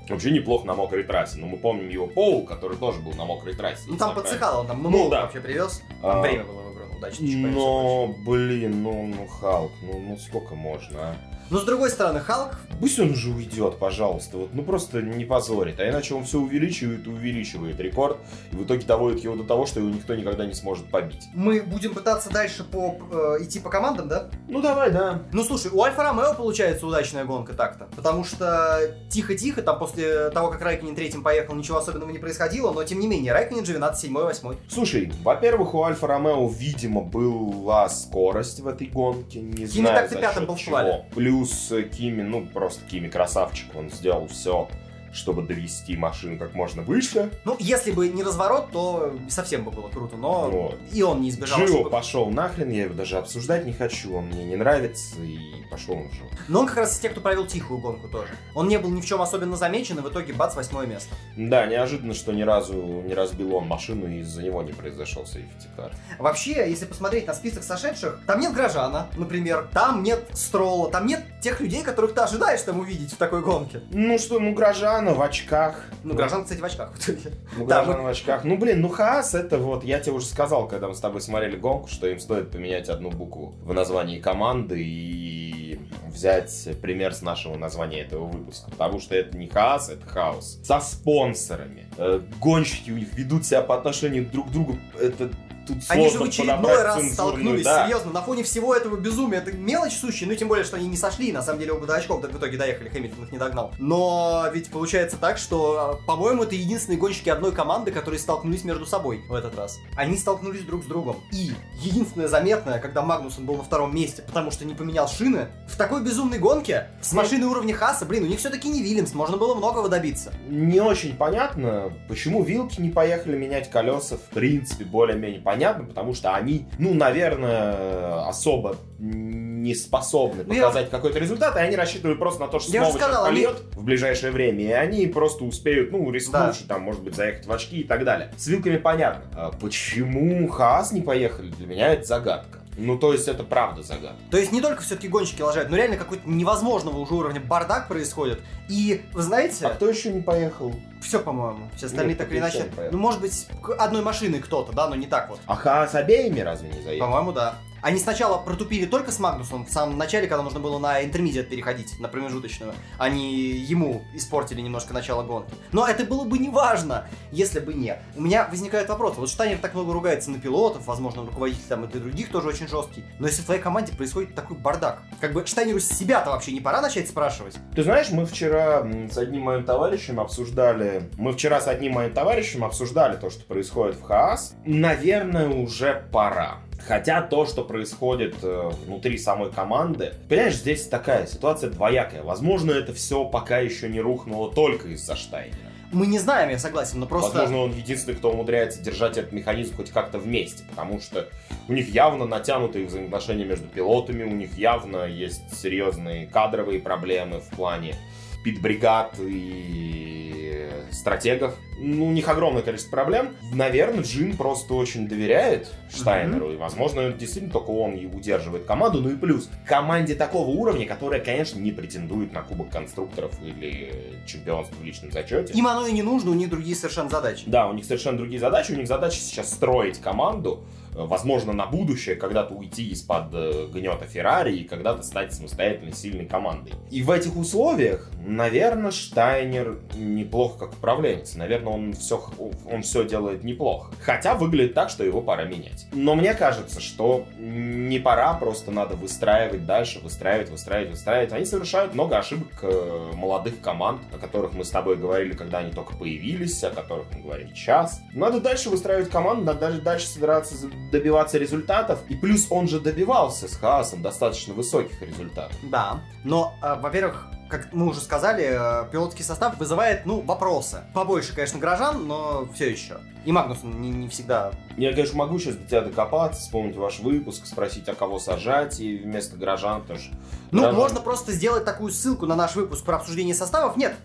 [0.08, 1.38] Вообще неплохо на мокрой трассе.
[1.38, 3.82] Но мы помним его Поул, который тоже был на мокрой трассе.
[3.88, 5.22] Ну там подсыхал, он там много ну, да.
[5.22, 5.82] вообще привез.
[6.00, 7.26] Там а, время было выбрано удачно.
[7.26, 11.16] Но, блин, ну, ну Халк, ну, ну сколько можно, а?
[11.50, 12.56] Но с другой стороны, Халк...
[12.80, 14.36] Пусть он уже уйдет, пожалуйста.
[14.36, 15.80] Вот, ну просто не позорит.
[15.80, 18.18] А иначе он все увеличивает и увеличивает рекорд.
[18.52, 21.24] И в итоге доводит его до того, что его никто никогда не сможет побить.
[21.34, 24.28] Мы будем пытаться дальше по, э, идти по командам, да?
[24.46, 25.22] Ну давай, да.
[25.32, 27.88] Ну слушай, у Альфа Ромео получается удачная гонка так-то.
[27.96, 32.72] Потому что тихо-тихо, там после того, как Райкинин третьим поехал, ничего особенного не происходило.
[32.72, 34.54] Но тем не менее, Райкинин же 12, 7, 8.
[34.68, 39.40] Слушай, во-первых, у Альфа Ромео, видимо, была скорость в этой гонке.
[39.40, 41.04] Не знаю, так ты пятым был чего.
[41.14, 44.68] Плюс Плюс э, Кими, ну просто Кими красавчик, он сделал все
[45.12, 47.30] чтобы довести машину как можно выше.
[47.44, 50.78] Ну, если бы не разворот, то совсем бы было круто, но Вот.
[50.92, 51.92] и он не избежал Джио ошибок.
[51.92, 55.38] пошел нахрен, я его даже обсуждать не хочу, он мне не нравится, и
[55.70, 56.22] пошел он уже.
[56.48, 58.30] Но он как раз из тех, кто провел тихую гонку тоже.
[58.54, 61.14] Он не был ни в чем особенно замечен, и в итоге бац, восьмое место.
[61.36, 65.66] Да, неожиданно, что ни разу не разбил он машину, и из-за него не произошел safety
[65.66, 65.92] car.
[66.18, 71.24] Вообще, если посмотреть на список сошедших, там нет Грожана, например, там нет Строла, там нет
[71.40, 73.80] тех людей, которых ты ожидаешь там увидеть в такой гонке.
[73.90, 75.84] Ну что, ну Грожана в очках.
[76.04, 76.92] Ну, Грожан, кстати, в очках.
[77.56, 78.44] Ну, Да, Грожан в очках.
[78.44, 81.56] Ну, блин, ну Хаас это вот, я тебе уже сказал, когда мы с тобой смотрели
[81.56, 87.56] гонку, что им стоит поменять одну букву в названии команды и взять пример с нашего
[87.56, 88.70] названия этого выпуска.
[88.70, 90.58] Потому что это не Хаас, это Хаос.
[90.64, 91.86] Со спонсорами.
[91.96, 94.78] Э, Гонщики у них ведут себя по отношению друг к другу.
[95.00, 95.30] Это
[95.68, 97.84] тут Они же в очередной раз столкнулись, да.
[97.84, 99.38] серьезно, на фоне всего этого безумия.
[99.38, 101.96] Это мелочь сущая, ну тем более, что они не сошли, на самом деле оба до
[101.96, 103.72] очков в итоге доехали, Хэмилтон их не догнал.
[103.78, 109.22] Но ведь получается так, что, по-моему, это единственные гонщики одной команды, которые столкнулись между собой
[109.28, 109.78] в этот раз.
[109.96, 111.16] Они столкнулись друг с другом.
[111.32, 115.76] И единственное заметное, когда Магнусон был на втором месте, потому что не поменял шины, в
[115.76, 119.54] такой безумной гонке с машиной уровня Хаса, блин, у них все-таки не Вильямс, можно было
[119.54, 120.32] многого добиться.
[120.48, 126.34] Не очень понятно, почему вилки не поехали менять колеса, в принципе, более-менее понятно, потому что
[126.34, 132.40] они, ну, наверное, особо не способны Ну, я- показать какой-то результат, и они рассчитывают просто
[132.40, 136.10] на то, что Я снова сказал, они- в ближайшее время, и они просто успеют, ну,
[136.10, 136.74] рискнуть, Да.
[136.74, 138.32] там, может быть, заехать в очки и так далее.
[138.36, 139.22] С вилками понятно.
[139.34, 142.57] А почему Хаас не поехали, для меня это загадка.
[142.78, 144.16] Ну, то есть, это правда загадка.
[144.30, 148.40] То есть не только все-таки гонщики лажают, но реально какой-то невозможного уже уровня бардак происходит.
[148.68, 149.66] И, вы знаете...
[149.66, 150.72] А кто еще не поехал?
[151.02, 151.68] Все, по-моему.
[151.76, 152.66] Все остальные Нет, так или иначе.
[152.92, 155.40] Ну, может быть, одной машиной кто-то, да, но не так вот.
[155.46, 157.06] А Хаас обеими разве не заехал?
[157.06, 157.56] По-моему, да.
[157.82, 161.98] Они сначала протупили только с Магнусом в самом начале, когда нужно было на интермедиат переходить,
[162.00, 162.74] на промежуточную.
[162.98, 165.54] Они ему испортили немножко начало гонки.
[165.72, 167.96] Но это было бы не важно, если бы не.
[168.16, 169.16] У меня возникает вопрос.
[169.16, 173.04] Вот Штайнер так много ругается на пилотов, возможно, руководитель там и других тоже очень жесткий.
[173.18, 176.80] Но если в твоей команде происходит такой бардак, как бы Штайнеру себя-то вообще не пора
[176.80, 177.56] начать спрашивать?
[177.74, 181.10] Ты знаешь, мы вчера с одним моим товарищем обсуждали...
[181.16, 184.54] Мы вчера с одним моим товарищем обсуждали то, что происходит в Хаас.
[184.64, 186.58] Наверное, уже пора.
[186.86, 192.22] Хотя то, что происходит э, внутри самой команды, понимаешь, здесь такая ситуация двоякая.
[192.22, 195.58] Возможно, это все пока еще не рухнуло только из-за Штайнера.
[195.90, 197.38] Мы не знаем, я согласен, но просто...
[197.38, 201.28] Возможно, он единственный, кто умудряется держать этот механизм хоть как-то вместе, потому что
[201.66, 207.48] у них явно натянутые взаимоотношения между пилотами, у них явно есть серьезные кадровые проблемы в
[207.56, 207.94] плане
[208.44, 211.54] пит-бригад и стратегов.
[211.78, 213.36] Ну, у них огромное количество проблем.
[213.52, 219.00] Наверное, Джин просто очень доверяет Штайнеру, и, возможно, действительно только он и удерживает команду.
[219.00, 223.92] Ну и плюс, команде такого уровня, которая, конечно, не претендует на Кубок конструкторов или
[224.26, 225.52] чемпионство в личном зачете.
[225.54, 227.44] Им оно и не нужно, у них другие совершенно задачи.
[227.46, 228.72] Да, у них совершенно другие задачи.
[228.72, 230.64] У них задача сейчас строить команду,
[231.06, 236.72] возможно, на будущее, когда-то уйти из-под э, гнета Феррари и когда-то стать самостоятельной сильной командой.
[236.90, 241.34] И в этих условиях, наверное, Штайнер неплохо как управленец.
[241.34, 242.22] Наверное, он все,
[242.70, 243.92] он все делает неплохо.
[244.00, 245.86] Хотя выглядит так, что его пора менять.
[245.92, 251.32] Но мне кажется, что не пора, просто надо выстраивать дальше, выстраивать, выстраивать, выстраивать.
[251.32, 255.72] Они совершают много ошибок э, молодых команд, о которых мы с тобой говорили, когда они
[255.72, 258.00] только появились, о которых мы говорим сейчас.
[258.14, 260.54] Надо дальше выстраивать команду, надо дальше собираться
[260.90, 262.00] добиваться результатов.
[262.08, 265.56] И плюс он же добивался с Хаасом достаточно высоких результатов.
[265.62, 270.82] Да, но, э, во-первых, как мы уже сказали, э, пилотский состав вызывает, ну, вопросы.
[270.94, 272.98] Побольше, конечно, горожан, но все еще.
[273.24, 274.52] И Магнусон не, не всегда...
[274.76, 278.98] Я, конечно, могу сейчас до тебя докопаться, вспомнить ваш выпуск, спросить, а кого сажать и
[278.98, 280.14] вместо горожан, потому что...
[280.50, 283.76] Ну, горожан- можно просто сделать такую ссылку на наш выпуск про обсуждение составов.
[283.76, 283.96] Нет,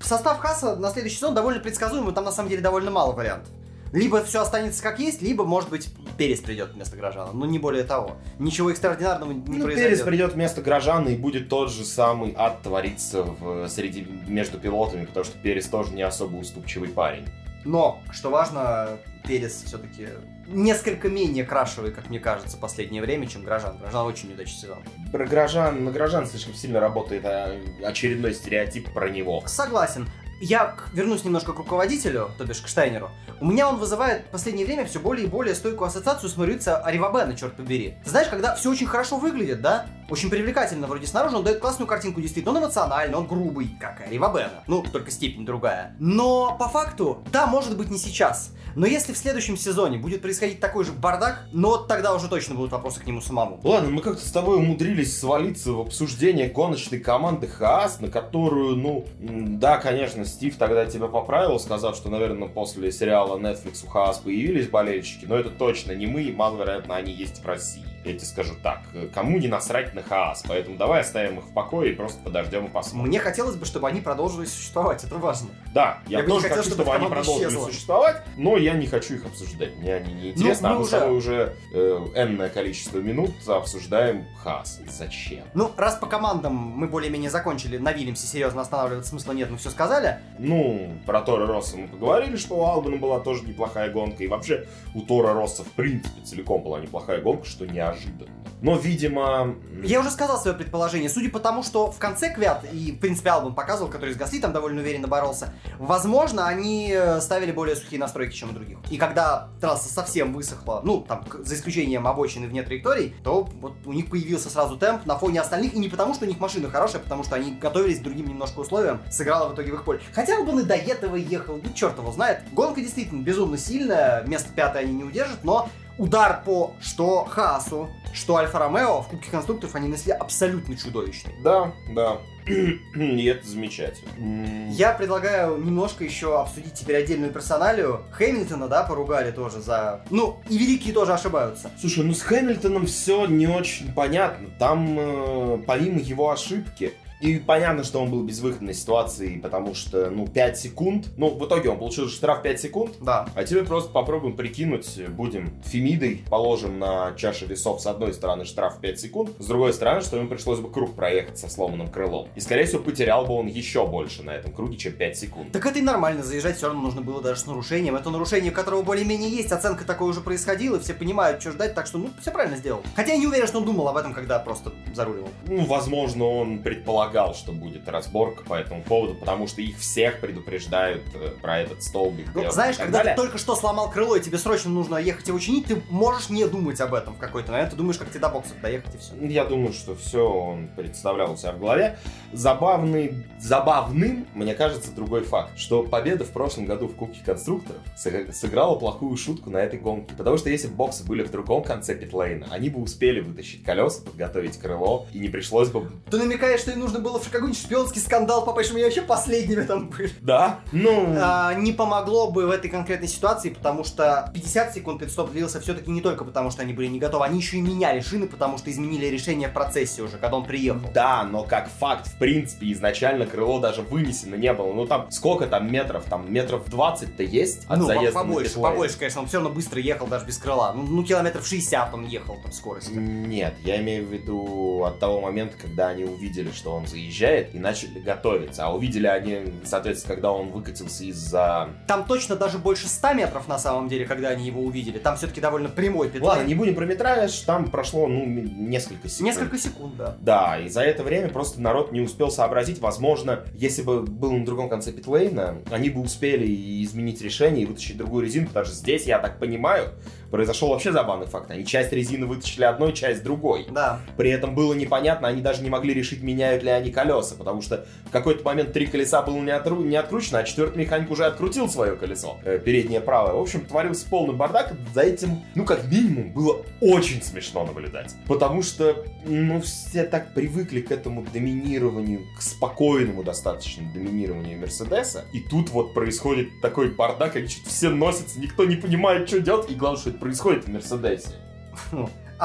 [0.00, 3.50] состав Хаса на следующий сезон довольно предсказуемый, там на самом деле довольно мало вариантов.
[3.92, 7.32] Либо все останется как есть, либо, может быть, Перес придет вместо Грожана.
[7.32, 8.16] Ну, не более того.
[8.38, 9.90] Ничего экстраординарного не Ну, произойдет.
[9.90, 15.04] Перес придет вместо Грожана и будет тот же самый ад твориться в, среди, между пилотами,
[15.04, 17.26] потому что Перес тоже не особо уступчивый парень.
[17.64, 20.08] Но, что важно, Перес все-таки
[20.48, 23.78] несколько менее крашевый, как мне кажется, в последнее время, чем Грожан.
[23.78, 24.78] Грожан очень неудачный сезон.
[25.12, 29.42] Про Грожан, на Грожан слишком сильно работает а, очередной стереотип про него.
[29.46, 30.08] Согласен.
[30.44, 33.10] Я вернусь немножко к руководителю, то бишь к Штайнеру.
[33.40, 36.78] У меня он вызывает в последнее время все более и более стойкую ассоциацию с Марица
[36.78, 37.94] Аривабена, черт побери.
[38.04, 39.86] Знаешь, когда все очень хорошо выглядит, да?
[40.10, 44.32] Очень привлекательно вроде снаружи, он дает классную картинку, действительно, он эмоциональный, он грубый, как Рива
[44.32, 44.62] Бена.
[44.66, 45.96] Ну, только степень другая.
[45.98, 48.52] Но по факту, да, может быть не сейчас.
[48.74, 52.72] Но если в следующем сезоне будет происходить такой же бардак, но тогда уже точно будут
[52.72, 53.60] вопросы к нему самому.
[53.62, 59.06] Ладно, мы как-то с тобой умудрились свалиться в обсуждение гоночной команды Хаас, на которую, ну,
[59.20, 64.68] да, конечно, Стив тогда тебя поправил, сказав, что, наверное, после сериала Netflix у Хаас появились
[64.68, 68.54] болельщики, но это точно не мы, и маловероятно они есть в России я тебе скажу
[68.62, 68.82] так,
[69.14, 72.68] кому не насрать на Хаас, поэтому давай оставим их в покое и просто подождем и
[72.68, 73.08] посмотрим.
[73.08, 75.50] Мне хотелось бы, чтобы они продолжили существовать, это важно.
[75.72, 77.66] Да, я, я тоже хотел, хочу, чтобы, чтобы они продолжили исчезла.
[77.66, 81.06] существовать, но я не хочу их обсуждать, мне они не интересны, ну, а мы уже...
[81.10, 84.80] уже э, энное количество минут обсуждаем Хаас.
[84.88, 85.44] Зачем?
[85.54, 89.70] Ну, раз по командам мы более-менее закончили, на Вильямсе серьезно останавливаться смысла нет, мы все
[89.70, 90.18] сказали.
[90.38, 94.66] Ну, про Тора Росса мы поговорили, что у Албана была тоже неплохая гонка, и вообще
[94.94, 98.42] у Тора Росса в принципе целиком была неплохая гонка, что не неожиданно.
[98.62, 99.56] Но, видимо...
[99.82, 101.10] Я уже сказал свое предположение.
[101.10, 104.38] Судя по тому, что в конце Квят, и, в принципе, Албан показывал, который с Гасли
[104.38, 108.78] там довольно уверенно боролся, возможно, они э, ставили более сухие настройки, чем у других.
[108.88, 113.92] И когда трасса совсем высохла, ну, там, за исключением обочины вне траекторий, то вот у
[113.92, 117.00] них появился сразу темп на фоне остальных, и не потому, что у них машина хорошая,
[117.00, 120.00] а потому что они готовились к другим немножко условиям, сыграла в итоге в их поле.
[120.12, 122.42] Хотя Албан и до этого ехал, ну, черт его знает.
[122.52, 128.36] Гонка действительно безумно сильная, место пятое они не удержат, но удар по что Хасу, что
[128.36, 131.32] Альфа Ромео в Кубке конструкторов они несли абсолютно чудовищный.
[131.42, 132.18] Да, да.
[132.46, 134.70] И это замечательно.
[134.70, 138.02] Я предлагаю немножко еще обсудить теперь отдельную персоналию.
[138.12, 140.04] Хэмилтона, да, поругали тоже за...
[140.10, 141.70] Ну, и великие тоже ошибаются.
[141.80, 144.48] Слушай, ну с Хэмилтоном все не очень понятно.
[144.58, 150.10] Там, э, помимо его ошибки, и понятно, что он был в безвыходной ситуации, потому что,
[150.10, 151.06] ну, 5 секунд.
[151.16, 152.94] Ну, в итоге он получил штраф 5 секунд.
[153.00, 153.28] Да.
[153.36, 158.80] А теперь просто попробуем прикинуть, будем Фемидой, положим на чаше весов с одной стороны штраф
[158.80, 162.26] 5 секунд, с другой стороны, что ему пришлось бы круг проехать со сломанным крылом.
[162.34, 165.52] И, скорее всего, потерял бы он еще больше на этом круге, чем 5 секунд.
[165.52, 167.94] Так это и нормально, заезжать все равно нужно было даже с нарушением.
[167.94, 171.98] Это нарушение, которого более-менее есть, оценка такое уже происходила, все понимают, что ждать, так что,
[171.98, 172.82] ну, все правильно сделал.
[172.96, 175.28] Хотя я не уверен, что он думал об этом, когда просто заруливал.
[175.46, 180.20] Ну, возможно, он предполагал предполагал, что будет разборка по этому поводу, потому что их всех
[180.20, 182.28] предупреждают э, про этот столбик.
[182.34, 183.14] Ну, знаешь, когда далее.
[183.14, 186.46] ты только что сломал крыло, и тебе срочно нужно ехать его чинить, ты можешь не
[186.46, 187.70] думать об этом в какой-то момент.
[187.70, 189.14] Ты думаешь, как тебе до бокса доехать и все.
[189.26, 191.98] Я думаю, что все он представлял у себя в голове.
[192.32, 198.78] Забавный, забавным, мне кажется, другой факт, что победа в прошлом году в Кубке конструкторов сыграла
[198.78, 200.14] плохую шутку на этой гонке.
[200.16, 204.58] Потому что если боксы были в другом конце питлейна, они бы успели вытащить колеса, подготовить
[204.58, 205.90] крыло, и не пришлось бы...
[206.10, 209.62] Ты намекаешь, что им нужно было в какой-нибудь шпионский скандал попасть, что мы вообще последними
[209.62, 210.10] там были.
[210.20, 210.60] Да?
[210.72, 211.14] Ну...
[211.18, 215.90] А, не помогло бы в этой конкретной ситуации, потому что 50 секунд пидстоп длился все-таки
[215.90, 218.70] не только потому, что они были не готовы, они еще и меняли шины, потому что
[218.70, 220.88] изменили решение в процессе уже, когда он приехал.
[220.94, 224.72] Да, но как факт, в принципе, изначально крыло даже вынесено не было.
[224.72, 226.04] Ну там, сколько там метров?
[226.04, 230.06] Там метров 20-то есть от ну, заезда побольше, побольше, конечно, он все равно быстро ехал
[230.06, 230.72] даже без крыла.
[230.74, 232.90] Ну, ну километров 60 он ехал там скорость.
[232.90, 237.58] Нет, я имею в виду от того момента, когда они увидели, что он заезжает, и
[237.58, 238.64] начали готовиться.
[238.64, 241.68] А увидели они, соответственно, когда он выкатился из-за...
[241.86, 244.98] Там точно даже больше 100 метров на самом деле, когда они его увидели.
[244.98, 246.26] Там все-таки довольно прямой петлей.
[246.26, 249.34] Ладно, не будем про метраж, там прошло, ну, несколько секунд.
[249.34, 250.16] Несколько секунд, да.
[250.20, 252.80] Да, и за это время просто народ не успел сообразить.
[252.80, 256.46] Возможно, если бы был на другом конце питлейна, они бы успели
[256.84, 259.90] изменить решение и вытащить другую резину, потому что здесь, я так понимаю,
[260.30, 261.50] произошел вообще забавный факт.
[261.50, 263.66] Они часть резины вытащили одной, часть другой.
[263.70, 264.00] Да.
[264.16, 267.86] При этом было непонятно, они даже не могли решить, меняют ли они колеса, потому что
[268.06, 269.76] в какой-то момент три колеса было не, отру...
[269.82, 273.34] не откручено, а четвертый механик уже открутил свое колесо, э, переднее правое.
[273.34, 274.74] В общем, творился полный бардак.
[274.94, 278.14] За этим, ну, как минимум, было очень смешно наблюдать.
[278.26, 285.24] Потому что, ну, все так привыкли к этому доминированию, к спокойному достаточно доминированию Мерседеса.
[285.32, 289.70] И тут вот происходит такой бардак, они что-то все носятся, никто не понимает, что делать.
[289.70, 291.36] И главное, что это происходит в Мерседесе.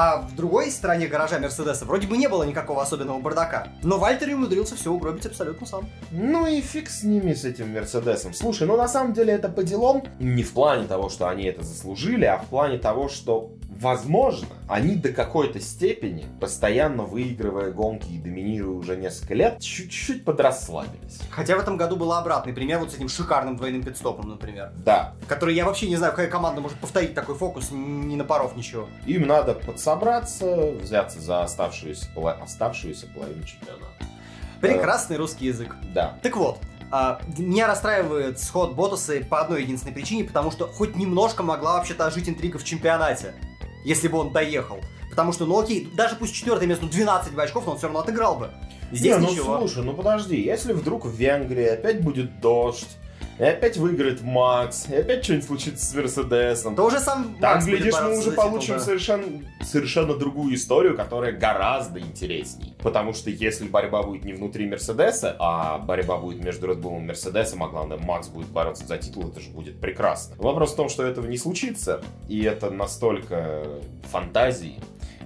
[0.00, 3.66] А в другой стороне гаража Мерседеса вроде бы не было никакого особенного бардака.
[3.82, 5.88] Но Вальтер умудрился все угробить абсолютно сам.
[6.12, 8.32] Ну и фиг с ними, с этим Мерседесом.
[8.32, 10.04] Слушай, ну на самом деле это по делам.
[10.20, 14.96] Не в плане того, что они это заслужили, а в плане того, что Возможно, они
[14.96, 21.20] до какой-то степени, постоянно выигрывая гонки и доминируя уже несколько лет, чуть-чуть подрасслабились.
[21.30, 24.72] Хотя в этом году был обратный пример вот с этим шикарным двойным пидстопом, например.
[24.84, 25.14] Да.
[25.28, 28.88] Который я вообще не знаю, какая команда может повторить такой фокус, не напоров ничего.
[29.06, 32.08] Им надо подсобраться, взяться за оставшуюся,
[32.42, 33.86] оставшуюся половину чемпионата.
[34.60, 35.76] Прекрасный э, русский язык.
[35.94, 36.18] Да.
[36.22, 36.58] Так вот,
[36.90, 42.06] а, меня расстраивает сход Ботаса по одной единственной причине, потому что хоть немножко могла вообще-то
[42.06, 43.34] ожить интрига в чемпионате
[43.84, 44.78] если бы он доехал.
[45.10, 47.86] Потому что, ну окей, даже пусть четвертое место, ну 12 бы очков, но он все
[47.86, 48.50] равно отыграл бы.
[48.92, 49.58] Здесь Не, ну ничего.
[49.58, 52.88] слушай, ну подожди, если вдруг в Венгрии опять будет дождь,
[53.38, 57.66] и опять выиграет Макс, и опять что-нибудь случится с Мерседесом, То уже сам там, Макс
[57.66, 58.80] глядишь, мы уже за титул, получим да.
[58.80, 59.24] совершенно,
[59.62, 62.74] совершенно другую историю, которая гораздо интересней.
[62.82, 67.02] Потому что если борьба будет не внутри Мерседеса, а борьба будет между Red Bull и
[67.02, 70.34] Мерседесом, а главное, Макс будет бороться за титул, это же будет прекрасно.
[70.38, 73.64] Вопрос в том, что этого не случится, и это настолько
[74.10, 74.80] фантазии,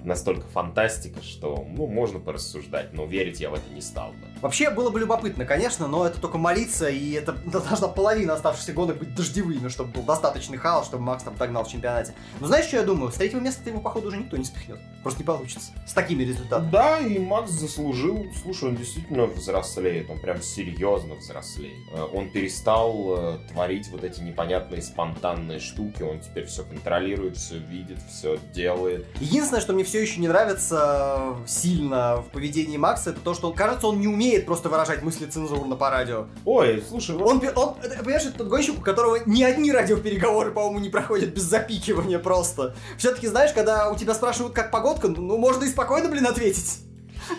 [0.05, 4.32] настолько фантастика, что, ну, можно порассуждать, но верить я в это не стал бы.
[4.43, 8.99] Вообще было бы любопытно, конечно, но это только молиться, и это должна половина оставшихся гонок
[8.99, 12.13] быть дождевыми, чтобы был достаточный хаос, чтобы Макс там догнал в чемпионате.
[12.41, 13.13] Но знаешь, что я думаю?
[13.13, 14.81] С третьего места его, походу, уже никто не спихнет.
[15.05, 15.71] Просто не получится.
[15.87, 16.71] С такими результатами.
[16.71, 18.27] Да, и Макс заслужил.
[18.43, 21.79] Слушай, он действительно взрослеет, он прям серьезно взрослеет.
[21.93, 27.59] Э, Он перестал э, творить вот эти непонятные спонтанные штуки, он теперь все контролирует, все
[27.59, 29.07] видит, все делает.
[29.21, 33.53] Единственное, что мне все еще не нравится э, сильно в поведении Макса, это то, что
[33.53, 36.27] кажется, он не умеет просто выражать мысли цензурно по радио.
[36.45, 40.79] Ой, слушай, вот Он, он, понимаешь, это тот гонщик, у которого ни одни радиопереговоры, по-моему,
[40.81, 42.75] не проходят без запикивания просто.
[42.99, 46.81] Все-таки, знаешь, когда у тебя спрашивают, как погодка, ну, можно и спокойно, блин, ответить.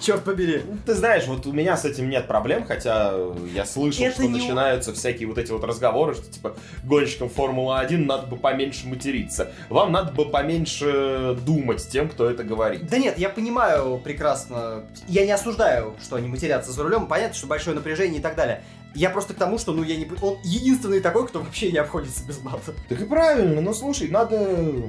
[0.02, 0.62] Черт побери.
[0.68, 3.14] Ну, Ты знаешь, вот у меня с этим нет проблем, хотя
[3.54, 7.98] я слышал, Это что не- начинаются всякие вот эти вот разговоры, что типа гонщикам Формулы-1
[8.06, 9.52] надо бы поменьше материться.
[9.70, 12.88] Вам надо бы поменьше думать тем, кто это говорит.
[12.88, 14.84] Да нет, я понимаю прекрасно.
[15.08, 17.08] Я не осуждаю, что они матерятся за рулем.
[17.08, 18.64] Понятно, что большое напряжение и так далее.
[18.96, 20.08] Я просто к тому, что, ну, я не...
[20.22, 22.74] Он единственный такой, кто вообще не обходится без мата.
[22.90, 24.36] Так и правильно, но слушай, надо...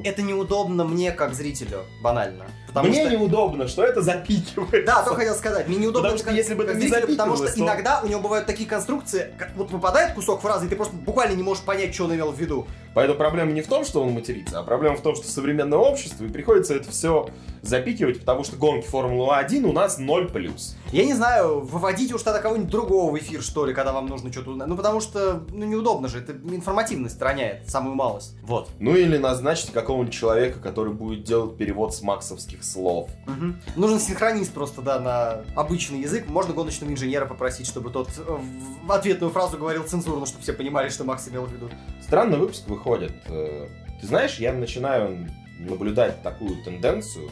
[0.05, 2.45] Это неудобно мне, как зрителю, банально.
[2.67, 3.17] Потому Мне что...
[3.17, 4.83] неудобно, что это запикивается.
[4.85, 5.69] Да, то хотел сказать.
[5.69, 8.01] Мне неудобно, Потому что как- если бы как это не зрителю, потому что то- иногда
[8.03, 11.43] у него бывают такие конструкции, как вот выпадает кусок фразы, и ты просто буквально не
[11.43, 12.67] можешь понять, что он имел в виду.
[12.95, 16.25] Поэтому проблема не в том, что он матерится, а проблема в том, что современное общество,
[16.25, 17.29] и приходится это все
[17.67, 20.61] запикивать, потому что гонки Формулы-1 у нас 0+.
[20.93, 24.31] Я не знаю, выводите уж тогда кого-нибудь другого в эфир, что ли, когда вам нужно
[24.31, 24.69] что-то узнать.
[24.69, 28.37] Ну, потому что, ну, неудобно же, это информативность роняет, самую малость.
[28.43, 28.69] Вот.
[28.79, 33.11] Ну или назначить какого-нибудь человека, который будет делать перевод с максовских слов.
[33.27, 33.61] Мгм.
[33.77, 36.29] Нужен синхронист просто, да, на обычный язык.
[36.29, 38.39] Можно гоночного инженера попросить, чтобы тот э,
[38.85, 41.71] в ответную фразу говорил цензурно, чтобы все понимали, что Макс имел в виду.
[42.03, 43.13] Странный выпуск выходит.
[43.27, 43.69] Э,
[44.01, 47.31] Ты знаешь, я начинаю наблюдать такую тенденцию.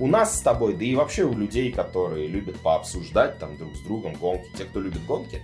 [0.00, 3.80] У нас с тобой, да и вообще у людей, которые любят пообсуждать там друг с
[3.80, 5.42] другом гонки, те, кто любит гонки,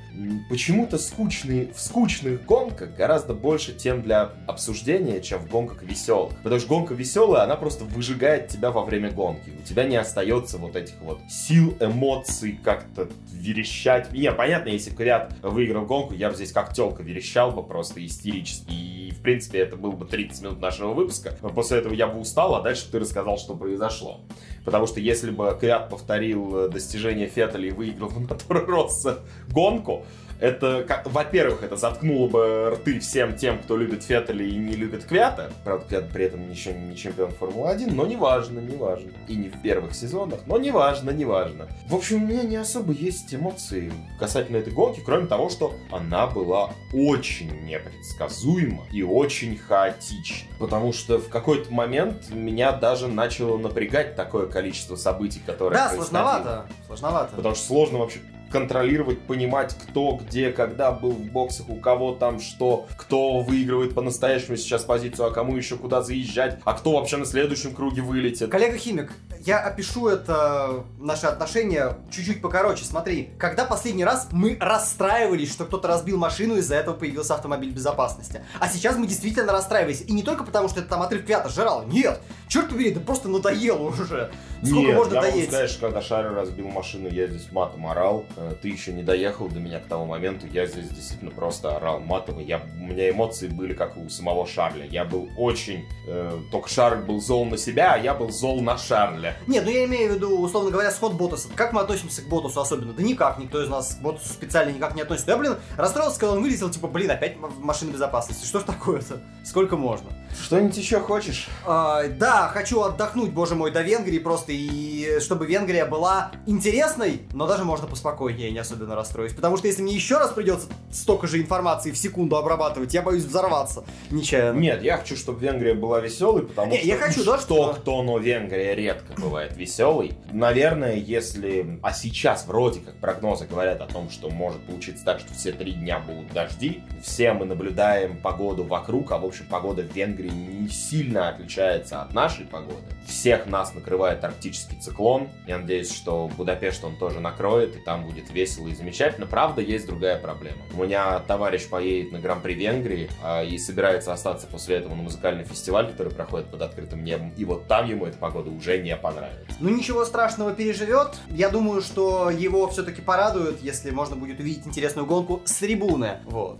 [0.49, 6.35] почему-то скучные, в скучных гонках гораздо больше тем для обсуждения, чем в гонках веселых.
[6.42, 9.53] Потому что гонка веселая, она просто выжигает тебя во время гонки.
[9.61, 14.11] У тебя не остается вот этих вот сил, эмоций, как-то верещать.
[14.12, 18.05] Не, понятно, если бы Квят выиграл гонку, я бы здесь как телка верещал бы просто
[18.07, 18.73] истерически.
[18.73, 21.37] И, в принципе, это было бы 30 минут нашего выпуска.
[21.55, 24.20] После этого я бы устал, а дальше ты рассказал, что произошло.
[24.64, 30.05] Потому что если бы Квят повторил э, достижение Феттеля и выиграл в Мотора Росса гонку,
[30.40, 35.51] это, во-первых, это заткнуло бы рты всем тем, кто любит Феттеля и не любит Квята.
[35.64, 39.12] Правда, Квят при этом еще не чемпион Формулы-1, но неважно, неважно.
[39.29, 41.68] И не в первых сезонах, но неважно, неважно.
[41.88, 46.27] В общем, у меня не особо есть эмоции касательно этой гонки, кроме того, что она
[46.27, 50.49] была очень непредсказуема и очень хаотична.
[50.59, 56.66] Потому что в какой-то момент меня даже начало напрягать такое количество событий, которые Да, сложновато.
[56.87, 57.37] Сложновато.
[57.37, 62.40] Потому что сложно вообще контролировать, понимать, кто где, когда был в боксах, у кого там
[62.40, 67.26] что, кто выигрывает по-настоящему сейчас позицию, а кому еще куда заезжать, а кто вообще на
[67.26, 68.50] следующем круге вылетит.
[68.50, 72.85] Коллега Химик, я опишу это, наши отношения, чуть-чуть покороче.
[72.85, 78.42] Смотри, когда последний раз мы расстраивались, что кто-то разбил машину, из-за этого появился автомобиль безопасности.
[78.59, 80.02] А сейчас мы действительно расстраивались.
[80.06, 81.85] И не только потому, что это там отрыв Квята жрал.
[81.87, 82.20] Нет!
[82.48, 84.30] Черт побери, да просто надоело уже.
[84.62, 85.48] Сколько Нет, можно я доесть?
[85.48, 88.24] сказать, что когда Шарю разбил машину, я здесь матом орал.
[88.37, 92.00] Э, Ты еще не доехал до меня к тому моменту, я здесь действительно просто орал
[92.00, 92.40] матово.
[92.40, 94.87] Я, у меня эмоции были как у самого Шарля.
[94.87, 95.85] Я был очень...
[96.06, 99.37] э, только Шарль был зол на себя, а я был зол на Шарля.
[99.46, 101.48] Нет, ну я имею в виду, условно говоря, сход Ботаса.
[101.54, 102.92] Как мы относимся к Ботасу особенно?
[102.92, 105.32] Да никак, никто из нас к Ботасу специально никак не относится.
[105.32, 108.46] Я, блин, расстроился, когда он вылетел, типа, блин, опять в машина безопасности.
[108.46, 109.20] Что ж такое-то?
[109.44, 110.11] Сколько можно?
[110.40, 111.48] Что-нибудь еще хочешь?
[111.66, 117.46] А, да, хочу отдохнуть, боже мой, до Венгрии просто, и чтобы Венгрия была интересной, но
[117.46, 119.33] даже можно поспокойнее, я не особенно расстроюсь.
[119.33, 123.25] Потому что если мне еще раз придется столько же информации в секунду обрабатывать, я боюсь
[123.25, 124.59] взорваться нечаянно.
[124.59, 128.03] Нет, я хочу, чтобы Венгрия была веселой, потому Не, что я хочу, да, что- кто,
[128.03, 130.12] но Венгрия редко бывает веселой.
[130.33, 131.79] Наверное, если...
[131.83, 135.72] А сейчас вроде как прогнозы говорят о том, что может получиться так, что все три
[135.72, 136.83] дня будут дожди.
[137.03, 142.12] Все мы наблюдаем погоду вокруг, а в общем погода в Венгрии не сильно отличается от
[142.12, 142.83] нашей погоды.
[143.07, 145.29] Всех нас накрывает арктический циклон.
[145.47, 149.27] Я надеюсь, что Будапешт он тоже накроет, и там будет весело и замечательно.
[149.27, 150.59] Правда, есть другая проблема.
[150.74, 155.45] У меня товарищ поедет на Гран-при Венгрии а, и собирается остаться после этого на музыкальный
[155.45, 157.33] фестиваль, который проходит под открытым небом.
[157.37, 159.57] И вот там ему эта погода уже не понравится.
[159.61, 161.14] Ну ничего страшного переживет.
[161.31, 166.18] Я думаю, что его все-таки порадует, если можно будет увидеть интересную гонку с трибуны.
[166.24, 166.59] Вот.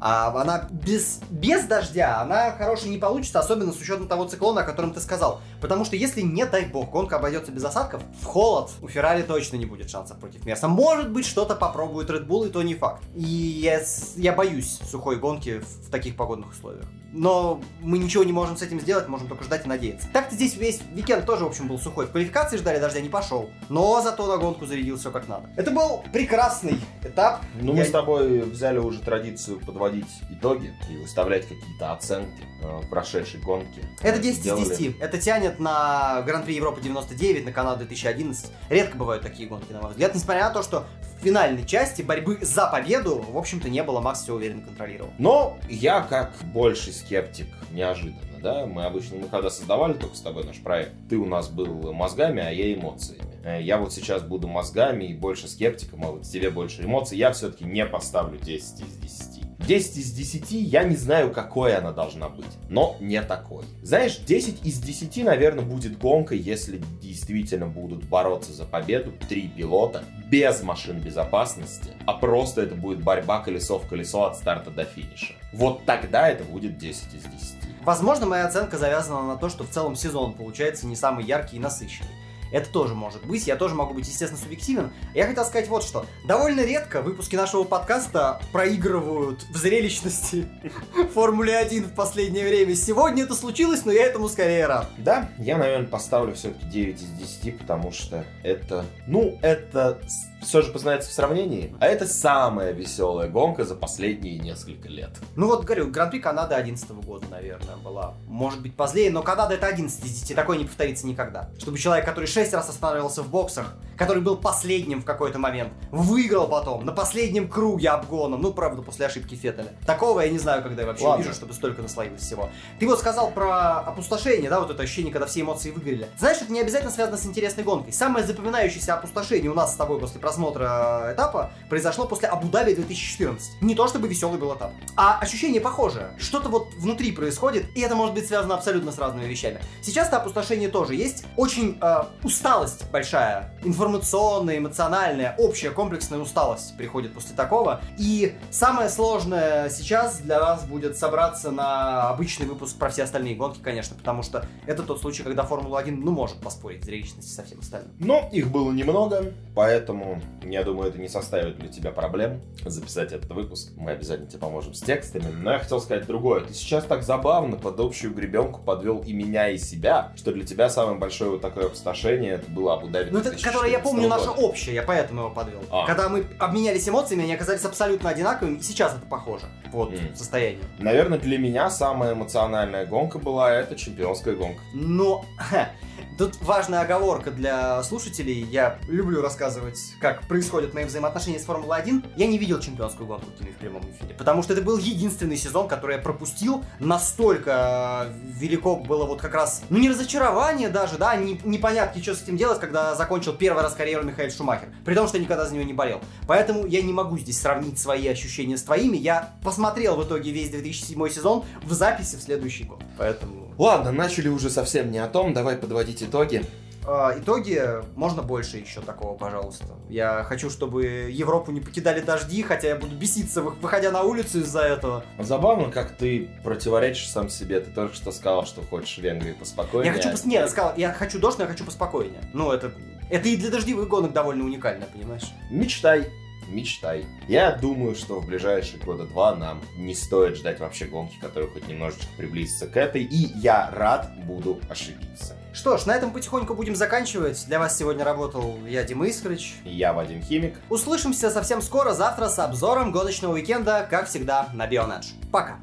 [0.00, 4.64] А она без, без дождя, она хорошей не получится, особенно с учетом того циклона, о
[4.64, 5.40] котором ты сказал.
[5.60, 9.56] Потому что если, не дай бог, гонка обойдется без осадков, в холод у Феррари точно
[9.56, 10.68] не будет шансов против Мерса.
[10.68, 13.02] Может быть, что-то попробует Red Bull, и то не факт.
[13.14, 13.80] И я,
[14.16, 16.84] я боюсь сухой гонки в, в таких погодных условиях.
[17.10, 20.06] Но мы ничего не можем с этим сделать, можем только ждать и надеяться.
[20.12, 22.06] Так-то здесь весь уикенд тоже, в общем, был сухой.
[22.06, 23.48] В квалификации ждали дождя, не пошел.
[23.70, 25.48] Но зато на гонку зарядил все как надо.
[25.56, 27.40] Это был прекрасный этап.
[27.60, 32.80] Ну, Я- мы с тобой взяли уже традицию подводить итоги и выставлять какие-то оценки э,
[32.90, 33.82] прошедшей гонки.
[34.02, 34.62] Это 10 Сделали.
[34.64, 35.00] из 10.
[35.00, 38.50] Это тянет на Гран-при Европы 99, на Канаду 2011.
[38.68, 40.14] Редко бывают такие гонки, на мой взгляд.
[40.14, 40.86] Несмотря на то, что
[41.18, 44.00] в финальной части борьбы за победу, в общем-то, не было.
[44.00, 45.12] Макс все уверенно контролировал.
[45.18, 50.44] Но я, как больший скептик, неожиданно, да, мы обычно, мы когда создавали только с тобой
[50.44, 53.27] наш проект, ты у нас был мозгами, а я эмоциями.
[53.44, 57.18] Э, Я вот сейчас буду мозгами и больше скептиком, а вот тебе больше эмоций.
[57.18, 59.38] Я все-таки не поставлю 10 из 10.
[59.66, 63.64] 10 из 10 я не знаю, какой она должна быть, но не такой.
[63.82, 70.04] Знаешь, 10 из 10, наверное, будет гонка, если действительно будут бороться за победу три пилота
[70.30, 75.34] без машин безопасности, а просто это будет борьба колесо в колесо от старта до финиша.
[75.52, 77.56] Вот тогда это будет 10 из 10.
[77.84, 81.60] Возможно, моя оценка завязана на то, что в целом сезон получается не самый яркий и
[81.60, 82.10] насыщенный.
[82.52, 84.90] Это тоже может быть, я тоже могу быть, естественно, субъективен.
[85.14, 86.06] Я хотел сказать вот что.
[86.26, 90.48] Довольно редко выпуски нашего подкаста проигрывают в зрелищности
[91.14, 92.74] Формуле 1 в последнее время.
[92.74, 94.88] Сегодня это случилось, но я этому скорее рад.
[94.98, 100.00] Да, я, наверное, поставлю все-таки 9 из 10, потому что это, ну, это
[100.42, 105.10] все же познается в сравнении, а это самая веселая гонка за последние несколько лет.
[105.36, 108.14] Ну вот, говорю, Гран-при Канады 11 года, наверное, была.
[108.26, 111.50] Может быть, позднее, но Канада это 11 из 10, такое не повторится никогда.
[111.58, 116.46] Чтобы человек, который 6 раз останавливался в боксах, который был последним в какой-то момент, выиграл
[116.46, 119.74] потом на последнем круге обгоном, ну, правда, после ошибки Феттеля.
[119.86, 121.24] Такого я не знаю, когда я вообще Ладно.
[121.24, 122.48] вижу, чтобы столько наслоилось всего.
[122.78, 126.06] Ты вот сказал про опустошение, да, вот это ощущение, когда все эмоции выгорели.
[126.16, 127.92] Знаешь, это не обязательно связано с интересной гонкой.
[127.92, 133.62] Самое запоминающееся опустошение у нас с тобой после просмотра этапа произошло после Абу-Даби 2014.
[133.62, 136.10] Не то чтобы веселый был этап, а ощущение похожее.
[136.18, 139.60] Что-то вот внутри происходит, и это может быть связано абсолютно с разными вещами.
[139.82, 141.24] Сейчас-то опустошение тоже есть.
[141.36, 147.80] Очень э, усталость большая, информационная, эмоциональная, общая комплексная усталость приходит после такого.
[147.96, 153.60] И самое сложное сейчас для вас будет собраться на обычный выпуск про все остальные гонки,
[153.62, 157.92] конечно, потому что это тот случай, когда Формула-1, ну, может поспорить зрелищности со всем остальным.
[157.98, 163.30] Но их было немного, поэтому я думаю, это не составит для тебя проблем записать этот
[163.30, 163.72] выпуск.
[163.76, 165.32] Мы обязательно тебе поможем с текстами.
[165.32, 166.42] Но я хотел сказать другое.
[166.42, 170.68] Ты сейчас так забавно под общую гребенку подвел и меня, и себя, что для тебя
[170.68, 174.26] самое большое вот такое опустошение это было Абу-Даби Ну, это, которое я 2014 помню наше
[174.28, 174.40] года.
[174.40, 175.60] общее, я поэтому его подвел.
[175.70, 175.86] А.
[175.86, 179.46] Когда мы обменялись эмоциями, они оказались абсолютно одинаковыми, и сейчас это похоже.
[179.72, 180.14] Вот, Мгм.
[180.14, 180.60] состояние.
[180.78, 184.60] Наверное, для меня самая эмоциональная гонка была это чемпионская гонка.
[184.74, 185.24] Но
[186.18, 188.42] тут важная оговорка для слушателей.
[188.42, 192.04] Я люблю рассказывать, как происходят мои взаимоотношения с Формулой-1.
[192.16, 195.96] Я не видел чемпионскую гонку в прямом эфире, потому что это был единственный сезон, который
[195.96, 196.64] я пропустил.
[196.80, 202.14] Настолько э, велико было вот как раз, ну не разочарование даже, да, не, непонятки, что
[202.14, 204.68] с этим делать, когда закончил первый раз карьеру Михаил Шумахер.
[204.84, 206.00] При том, что я никогда за него не болел.
[206.26, 208.96] Поэтому я не могу здесь сравнить свои ощущения с твоими.
[208.96, 212.82] Я посмотрел в итоге весь 2007 сезон в записи в следующий год.
[212.96, 216.44] Поэтому Ладно, начали уже совсем не о том, давай подводить итоги.
[216.86, 217.60] А, итоги
[217.96, 219.66] можно больше еще такого, пожалуйста.
[219.90, 224.38] Я хочу, чтобы Европу не покидали дожди, хотя я буду беситься, вы- выходя на улицу
[224.40, 225.04] из-за этого.
[225.18, 227.60] Забавно, как ты противоречишь сам себе.
[227.60, 229.92] Ты только что сказал, что хочешь в Венгрии поспокойнее.
[229.92, 230.24] Я хочу пос...
[230.24, 232.22] Нет, я сказал, я хочу дождь, но я хочу поспокойнее.
[232.32, 232.72] Ну, это...
[233.10, 235.24] Это и для дождевых гонок довольно уникально, понимаешь?
[235.50, 236.08] Мечтай.
[236.48, 237.06] Мечтай.
[237.28, 241.68] Я думаю, что в ближайшие года два нам не стоит ждать вообще гонки, которые хоть
[241.68, 245.36] немножечко приблизятся к этой, и я рад буду ошибиться.
[245.52, 247.44] Что ж, на этом потихоньку будем заканчивать.
[247.46, 249.56] Для вас сегодня работал я, Дима Искрыч.
[249.64, 250.54] И я, Вадим Химик.
[250.68, 255.08] Услышимся совсем скоро, завтра с обзором гоночного уикенда, как всегда, на Бионедж.
[255.32, 255.58] Пока!